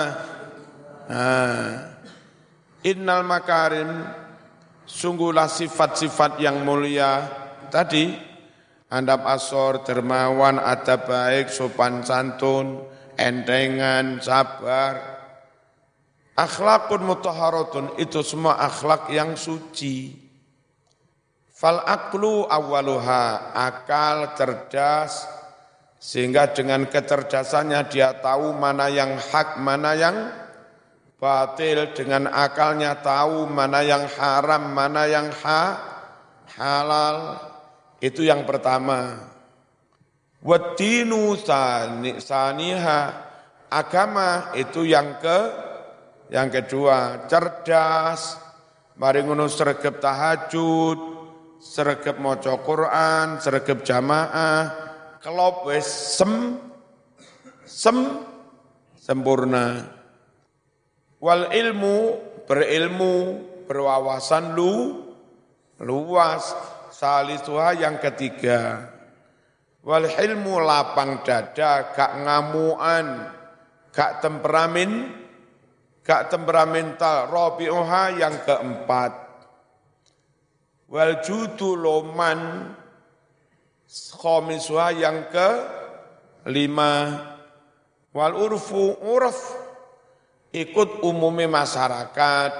Innal 2.86 3.26
makarim. 3.26 3.90
Sungguhlah 4.84 5.48
sifat-sifat 5.48 6.38
yang 6.40 6.60
mulia. 6.62 7.24
Tadi 7.72 8.14
andap 8.92 9.26
asor, 9.26 9.82
dermawan, 9.82 10.62
ada 10.62 11.00
baik, 11.00 11.50
sopan 11.50 12.06
santun, 12.06 12.84
entengan, 13.18 14.22
sabar. 14.22 15.14
Akhlakun 16.34 17.02
mutaharatun 17.02 17.86
itu 17.98 18.22
semua 18.22 18.58
akhlak 18.62 19.10
yang 19.10 19.34
suci. 19.34 20.23
Fal 21.54 21.86
aklu 21.86 22.50
awaluha, 22.50 23.54
akal 23.54 24.34
cerdas, 24.34 25.22
sehingga 26.02 26.50
dengan 26.50 26.90
kecerdasannya 26.90 27.86
dia 27.94 28.18
tahu 28.18 28.50
mana 28.58 28.90
yang 28.90 29.14
hak, 29.14 29.62
mana 29.62 29.94
yang 29.94 30.34
batil, 31.22 31.94
dengan 31.94 32.26
akalnya 32.26 32.98
tahu 32.98 33.46
mana 33.46 33.86
yang 33.86 34.02
haram, 34.18 34.74
mana 34.74 35.06
yang 35.06 35.30
ha, 35.46 35.62
halal. 36.58 37.38
Itu 38.02 38.26
yang 38.26 38.42
pertama. 38.42 39.30
Wadinu 40.42 41.38
saniha 42.18 43.00
agama 43.72 44.52
itu 44.52 44.84
yang 44.84 45.16
ke 45.22 45.38
yang 46.28 46.52
kedua 46.52 47.24
cerdas 47.32 48.36
mari 49.00 49.24
ngono 49.24 49.48
sregep 49.48 50.04
tahajud 50.04 51.13
sregep 51.64 52.20
maca 52.20 52.60
Quran 52.60 53.40
sregep 53.40 53.80
jamaah 53.80 54.68
kelop 55.24 55.64
wis 55.64 55.88
sem 55.88 56.60
sem 57.64 58.20
sempurna 59.00 59.88
wal 61.24 61.48
ilmu 61.48 62.20
berilmu 62.44 63.40
berwawasan 63.64 64.52
lu 64.52 65.00
luas 65.80 66.74
Salisuha 66.94 67.74
yang 67.74 67.98
ketiga. 67.98 68.86
Wal 69.82 70.06
hilmu 70.06 70.62
lapang 70.62 71.26
dada, 71.26 71.90
gak 71.90 72.22
ngamuan, 72.22 73.34
gak 73.90 74.22
temperamen, 74.22 75.10
gak 76.06 76.30
temperamental. 76.30 77.28
Robi'uha 77.28 78.14
yang 78.14 78.46
keempat. 78.46 79.23
Wal 80.88 81.24
judu 81.24 81.76
loman, 81.76 82.72
khomisuha 84.20 84.88
yang 84.94 85.28
ke 85.32 85.48
lima. 86.48 87.24
Wal 88.14 88.34
urfu 88.36 88.94
urf, 89.02 89.38
ikut 90.54 91.02
umumnya 91.02 91.50
masyarakat. 91.50 92.52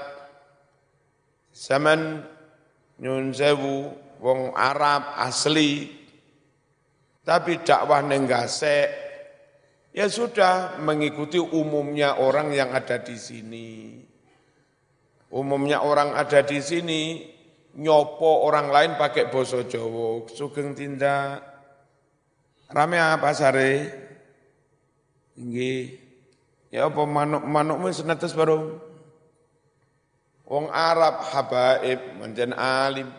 Zaman 1.55 2.19
nyun 2.99 3.31
sewu, 3.31 3.87
wong 4.19 4.51
Arab 4.51 5.15
asli, 5.15 5.87
tapi 7.23 7.63
dakwah 7.63 8.03
nenggase, 8.03 8.91
ya 9.95 10.11
sudah 10.11 10.75
mengikuti 10.83 11.39
umumnya 11.39 12.19
orang 12.19 12.51
yang 12.51 12.75
ada 12.75 12.99
di 12.99 13.15
sini. 13.15 13.71
Umumnya 15.31 15.83
orang 15.83 16.15
ada 16.15 16.43
di 16.43 16.59
sini, 16.59 17.01
nyopo 17.75 18.47
orang 18.47 18.71
lain 18.71 18.91
pakai 18.95 19.27
boso 19.27 19.67
Jawa, 19.67 20.23
sugeng 20.31 20.75
tindak. 20.75 21.43
Rame 22.71 22.97
apa 22.97 23.29
sare? 23.35 23.71
Inggih. 25.35 25.99
Ya 26.71 26.87
apa 26.87 27.03
manuk-manukmu 27.03 27.91
senetes 27.91 28.35
baru? 28.35 28.79
Wong 30.45 30.69
Arab 30.69 31.25
habaib 31.33 32.21
menjen 32.21 32.53
alim 32.53 33.09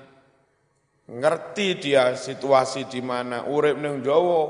ngerti 1.07 1.79
dia 1.79 2.15
situasi 2.15 2.87
di 2.91 3.03
mana 3.03 3.47
urip 3.47 3.79
ning 3.79 4.03
Jawa 4.03 4.43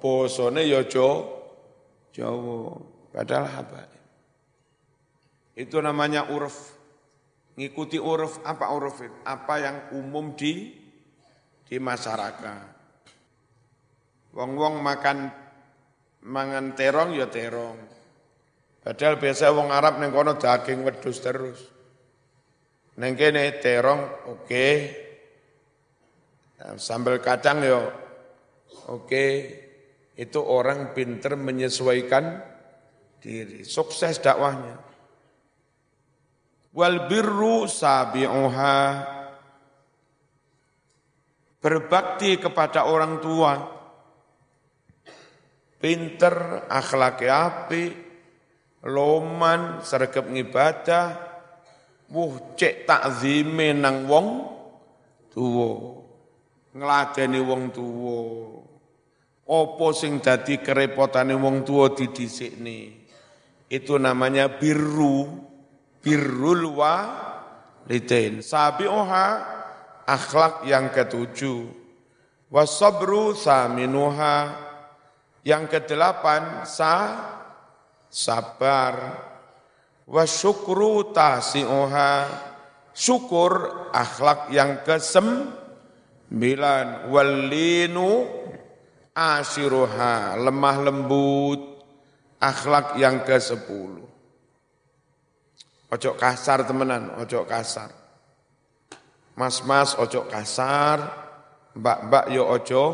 bosone 0.00 0.64
ya 0.64 0.84
Jawa 0.84 2.56
padahal 3.12 3.46
apa 3.48 3.80
itu 5.56 5.76
namanya 5.80 6.32
uruf 6.32 6.72
ngikuti 7.62 8.02
uruf 8.02 8.42
apa 8.42 8.74
uruf 8.74 8.98
itu? 9.06 9.14
Apa 9.22 9.54
yang 9.62 9.76
umum 9.94 10.34
di 10.34 10.74
di 11.62 11.76
masyarakat. 11.78 12.66
Wong-wong 14.34 14.82
makan 14.82 15.30
mangan 16.26 16.74
terong 16.74 17.14
ya 17.14 17.30
terong. 17.30 17.78
Padahal 18.82 19.14
biasa 19.22 19.54
wong 19.54 19.70
Arab 19.70 20.02
neng 20.02 20.10
kono 20.10 20.34
daging 20.34 20.82
wedus 20.82 21.22
terus. 21.22 21.60
Neng 22.98 23.14
kene 23.14 23.62
terong 23.62 24.26
oke. 24.26 24.42
Okay. 24.42 24.74
Nah, 26.62 26.78
sambal 26.78 27.18
kacang 27.18 27.58
yo, 27.66 27.90
oke, 28.86 29.26
itu 30.14 30.38
orang 30.38 30.94
pinter 30.94 31.34
menyesuaikan 31.34 32.38
diri, 33.18 33.66
sukses 33.66 34.22
dakwahnya. 34.22 34.91
Wal 36.72 37.04
birru 37.04 37.68
sabi'uha, 37.68 38.76
berbakti 41.60 42.40
kepada 42.40 42.88
orang 42.88 43.20
tua, 43.20 43.52
pinter, 45.76 46.64
akhlak 46.72 47.20
api, 47.28 47.84
loman, 48.88 49.84
sergap 49.84 50.32
ngibadah, 50.32 51.06
wuh 52.08 52.56
cek 52.56 52.88
takzime 52.88 53.76
nang 53.76 54.08
wong 54.08 54.28
tuwa. 55.28 56.00
Ngladeni 56.72 57.40
wong 57.44 57.62
tuwa. 57.68 58.18
Apa 59.44 59.86
sing 59.92 60.24
dadi 60.24 60.56
kerepotane 60.56 61.36
wong 61.36 61.68
tuwa 61.68 61.92
didhisikne? 61.92 63.04
Itu 63.68 64.00
namanya 64.00 64.48
birru, 64.56 65.51
birrul 66.02 66.74
wa 66.74 66.96
lidin. 67.86 68.42
Sabi'uha 68.42 69.26
akhlak 70.04 70.66
yang 70.66 70.90
ketujuh. 70.90 71.80
Wasabru 72.52 73.32
saminuha 73.32 74.52
yang 75.46 75.64
kedelapan 75.70 76.68
sa 76.68 77.16
sabar. 78.12 79.24
Wasyukru 80.04 81.14
tasi'uha 81.14 82.26
syukur 82.92 83.88
akhlak 83.94 84.52
yang 84.52 84.84
kesembilan 84.84 85.56
walinu 87.08 88.28
asiruha 89.16 90.36
lemah 90.36 90.76
lembut 90.84 91.60
akhlak 92.36 93.00
yang 93.00 93.24
ke 93.24 93.40
sepuluh 93.40 94.01
ojo 95.92 96.16
kasar 96.16 96.64
temenan 96.64 97.12
ojo 97.20 97.44
kasar 97.44 97.92
mas-mas 99.36 99.92
ojo 100.00 100.24
kasar 100.26 100.98
mbak-mbak 101.76 102.24
yo 102.32 102.48
ojo 102.48 102.84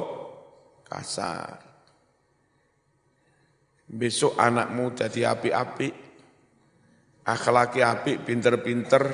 kasar 0.83 1.63
besok 3.89 4.35
anakmu 4.37 4.93
jadi 4.99 5.33
api-api 5.39 5.89
akhlaki 7.25 7.81
api 7.81 8.13
pinter-pinter 8.27 9.05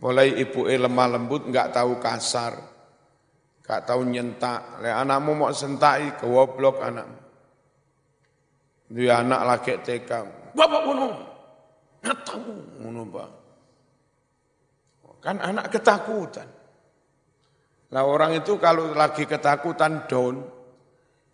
mulai 0.00 0.34
ibu 0.40 0.64
lemah 0.64 1.08
lembut 1.12 1.46
nggak 1.46 1.76
tahu 1.76 2.00
kasar 2.00 2.78
Gak 3.68 3.84
tahu 3.84 4.08
nyentak. 4.08 4.80
Le 4.80 4.88
anakmu 4.88 5.36
mau 5.36 5.52
sentai 5.52 6.16
kewoblok 6.16 6.80
anakmu. 6.80 7.20
Dia 8.88 9.20
anak 9.20 9.40
lagi 9.44 9.76
TK. 9.84 10.10
Bapak 10.56 10.80
ngono. 10.88 11.27
Tahu 12.16 12.84
ngono. 12.84 13.02
Kan 15.18 15.42
anak 15.42 15.74
ketakutan. 15.74 16.48
Nah 17.88 18.04
orang 18.04 18.38
itu 18.38 18.60
kalau 18.60 18.92
lagi 18.92 19.24
ketakutan 19.24 20.06
down, 20.06 20.44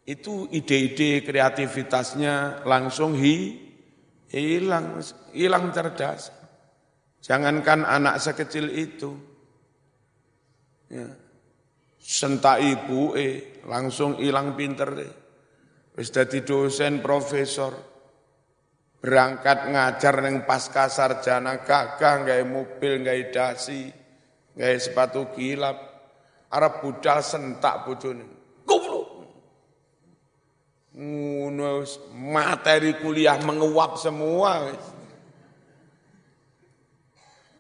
itu 0.08 0.48
ide-ide 0.54 1.20
kreativitasnya 1.20 2.64
langsung 2.64 3.12
hi, 3.18 3.58
hilang, 4.30 5.02
hilang 5.34 5.74
cerdas. 5.74 6.30
Jangankan 7.20 7.84
anak 7.84 8.22
sekecil 8.22 8.70
itu. 8.72 9.12
Ya 10.88 11.24
sentak 12.04 12.60
ibu 12.60 13.16
eh 13.16 13.64
langsung 13.64 14.20
hilang 14.20 14.52
pinter 14.52 14.92
deh. 14.92 15.12
Wis 15.96 16.12
dadi 16.12 16.44
dosen 16.44 17.00
profesor. 17.00 17.93
Berangkat 19.05 19.68
ngajar 19.68 20.24
neng 20.24 20.48
pasca 20.48 20.88
sarjana 20.88 21.61
gagah 21.61 22.24
nggak 22.24 22.40
mobil 22.48 23.05
nggak 23.05 23.36
dasi 23.36 23.92
nggak 24.57 24.80
sepatu 24.80 25.28
kilap. 25.36 25.76
Arab 26.48 26.80
budal 26.80 27.20
sentak 27.20 27.84
bojone. 27.84 28.24
Goblok. 28.64 29.07
Ngono 30.96 31.84
materi 32.16 32.96
kuliah 32.96 33.36
menguap 33.44 34.00
semua 34.00 34.72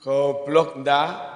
Goblok 0.00 0.80
ndak 0.80 1.34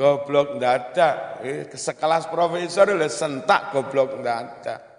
Goblok 0.00 0.56
dada, 0.56 1.36
eh, 1.44 1.68
sekelas 1.68 2.32
profesor 2.32 2.88
udah 2.88 3.12
sentak 3.12 3.68
goblok 3.68 4.24
dada. 4.24 4.89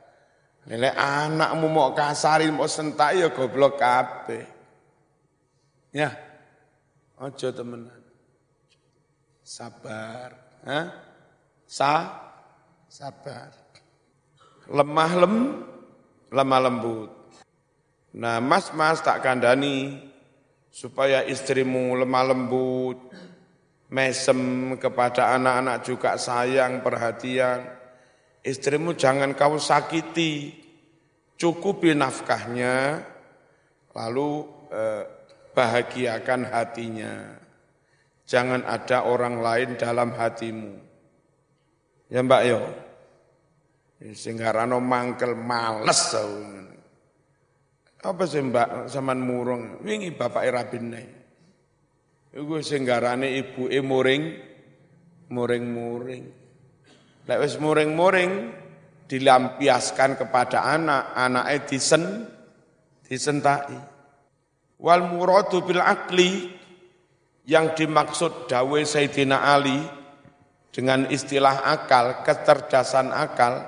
Lele 0.69 0.93
anakmu 0.93 1.65
mau 1.65 1.89
kasarin 1.97 2.53
mau 2.53 2.69
sentak 2.69 3.17
ya 3.17 3.33
goblok 3.33 3.81
kape. 3.81 4.45
Ya, 5.91 6.13
ojo 7.17 7.47
temenan. 7.51 8.01
Sabar, 9.41 10.31
Hah? 10.63 10.87
Sa, 11.67 11.95
sabar. 12.87 13.51
Lemah 14.71 15.11
lem, 15.19 15.35
lemah 16.31 16.61
lembut. 16.63 17.11
Nah, 18.15 18.39
mas-mas 18.39 19.03
tak 19.03 19.19
kandani 19.25 19.99
supaya 20.71 21.27
istrimu 21.27 21.99
lemah 21.99 22.31
lembut, 22.31 23.11
mesem 23.91 24.39
kepada 24.79 25.35
anak-anak 25.35 25.83
juga 25.83 26.15
sayang, 26.15 26.79
perhatian. 26.79 27.80
Istrimu 28.41 28.97
jangan 28.97 29.37
kau 29.37 29.61
sakiti, 29.61 30.49
cukupi 31.37 31.93
nafkahnya, 31.93 33.05
lalu 33.93 34.29
eh, 34.73 35.03
bahagiakan 35.53 36.49
hatinya. 36.49 37.13
Jangan 38.25 38.63
ada 38.65 39.05
orang 39.05 39.43
lain 39.43 39.69
dalam 39.77 40.15
hatimu. 40.15 40.73
Ya 42.09 42.23
Mbak 42.23 42.43
Yo. 42.47 42.61
Sehingga 44.01 44.49
rano 44.49 44.81
mangkel 44.81 45.37
males 45.37 46.17
Apa 48.01 48.23
sih 48.25 48.41
Mbak 48.41 48.89
zaman 48.89 49.21
murung? 49.21 49.83
Wingi 49.85 50.09
bapak 50.17 50.49
Irabin 50.49 50.85
nih. 50.89 51.07
Iku 52.33 52.63
sing 52.65 52.87
garane 52.87 53.37
ibuke 53.37 53.77
muring 53.83 54.23
muring-muring. 55.31 56.40
Lek 57.29 57.37
wis 57.41 57.57
muring-muring 57.61 58.53
dilampiaskan 59.05 60.17
kepada 60.17 60.65
anak, 60.65 61.13
anake 61.13 61.69
disen 61.69 62.25
disentai. 63.05 63.77
Wal 64.81 65.05
muradu 65.05 65.61
bil 65.61 65.83
akli 65.83 66.49
yang 67.45 67.77
dimaksud 67.77 68.49
dawe 68.49 68.79
Sayyidina 68.81 69.37
Ali 69.51 69.77
dengan 70.71 71.05
istilah 71.11 71.67
akal, 71.67 72.25
kecerdasan 72.25 73.13
akal, 73.13 73.67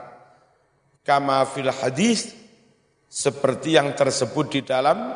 kama 1.03 1.43
fil 1.45 1.69
hadis 1.69 2.31
seperti 3.11 3.77
yang 3.77 3.93
tersebut 3.93 4.45
di 4.49 4.61
dalam 4.65 5.13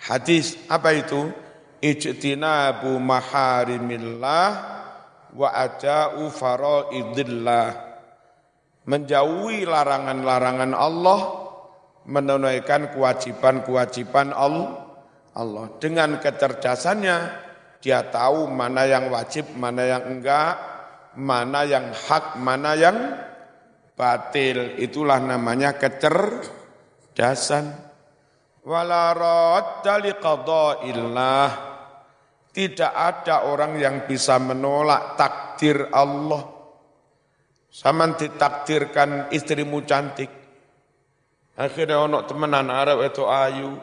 hadis 0.00 0.58
apa 0.66 0.90
itu? 0.96 1.30
ijtinabu 1.82 2.94
maharimillah 3.02 4.50
wa 5.36 5.48
ada'u 5.52 6.28
faraidillah. 6.28 7.92
Menjauhi 8.82 9.62
larangan-larangan 9.62 10.72
Allah 10.74 11.20
menunaikan 12.04 12.90
kewajiban-kewajiban 12.90 14.34
Allah. 14.34 15.66
Dengan 15.78 16.18
kecerdasannya 16.18 17.16
dia 17.78 18.02
tahu 18.10 18.50
mana 18.50 18.84
yang 18.86 19.08
wajib 19.10 19.54
mana 19.58 19.86
yang 19.86 20.04
enggak 20.06 20.58
mana 21.16 21.62
yang 21.64 21.94
hak 21.94 22.36
mana 22.36 22.74
yang 22.74 22.98
batil. 23.94 24.76
Itulah 24.76 25.22
namanya 25.22 25.78
kecerdasan. 25.78 27.70
Wala 28.62 29.10
radda 29.10 29.98
liqada'illah 29.98 31.71
tidak 32.52 32.92
ada 32.92 33.48
orang 33.48 33.80
yang 33.80 34.04
bisa 34.04 34.36
menolak 34.36 35.16
takdir 35.16 35.88
Allah. 35.88 36.44
Sama 37.72 38.12
ditakdirkan 38.12 39.32
istrimu 39.32 39.80
cantik. 39.88 40.28
Akhirnya 41.56 42.04
ono 42.04 42.28
temenan 42.28 42.68
Arab 42.68 43.00
itu 43.00 43.24
ayu 43.24 43.80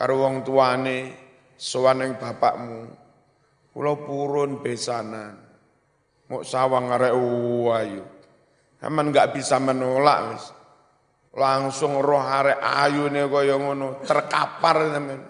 karo 0.00 0.24
wong 0.24 0.40
tuane 0.40 1.12
sowan 1.60 2.00
ning 2.00 2.16
bapakmu. 2.16 2.88
Kula 3.76 3.94
purun 4.00 4.64
besanan. 4.64 5.36
Mau 6.32 6.40
sawang 6.40 6.88
arek 6.88 7.12
ayu. 7.12 8.04
Saman 8.80 9.12
enggak 9.12 9.36
bisa 9.36 9.60
menolak 9.60 10.18
wis. 10.32 10.44
Langsung 11.36 12.00
roh 12.00 12.24
arek 12.24 12.58
ayune 12.58 13.28
kaya 13.30 13.54
ngono, 13.54 14.02
terkapar 14.02 14.76
teman. 14.90 15.20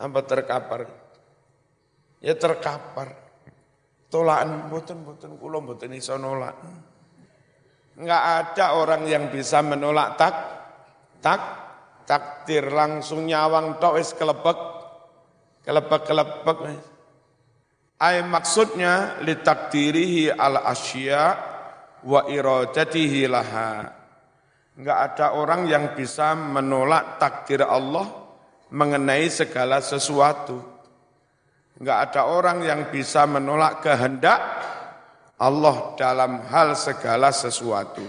Apa 0.00 0.20
terkapar? 0.26 0.80
Ya 2.20 2.36
terkapar. 2.36 3.16
Tolakan 4.10 4.68
mboten-mboten 4.68 5.38
kula 5.38 5.58
mboten 5.62 5.94
iso 5.94 6.18
nolak. 6.18 6.56
Enggak 8.00 8.22
ada 8.22 8.80
orang 8.80 9.06
yang 9.06 9.28
bisa 9.28 9.60
menolak 9.60 10.16
tak 10.18 10.34
tak 11.20 11.42
takdir 12.08 12.72
langsung 12.72 13.28
nyawang 13.28 13.78
tok 13.78 14.00
wis 14.00 14.16
kelebek 14.16 14.58
kelebek-kelebek 15.62 16.58
Ay 18.00 18.24
maksudnya 18.24 19.20
litakdirihi 19.20 20.32
al 20.32 20.64
asya 20.64 21.36
wa 22.00 22.24
iradatihi 22.24 23.28
laha. 23.28 23.92
Enggak 24.80 24.98
ada 25.12 25.26
orang 25.36 25.68
yang 25.68 25.92
bisa 25.92 26.32
menolak 26.32 27.20
takdir 27.20 27.60
Allah 27.60 28.08
mengenai 28.72 29.28
segala 29.28 29.84
sesuatu. 29.84 30.64
Enggak 31.80 32.12
ada 32.12 32.28
orang 32.28 32.60
yang 32.60 32.92
bisa 32.92 33.24
menolak 33.24 33.80
kehendak 33.80 34.36
Allah 35.40 35.96
dalam 35.96 36.44
hal 36.44 36.76
segala 36.76 37.32
sesuatu. 37.32 38.04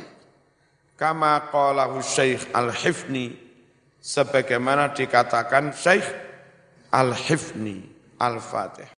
Kama 0.99 1.47
qalahu 1.47 2.03
Syekh 2.03 2.51
Al-Hifni 2.51 3.31
sebagaimana 4.03 4.91
dikatakan 4.91 5.71
Syekh 5.71 6.03
Al-Hifni 6.91 7.87
Al-Fatih. 8.19 8.89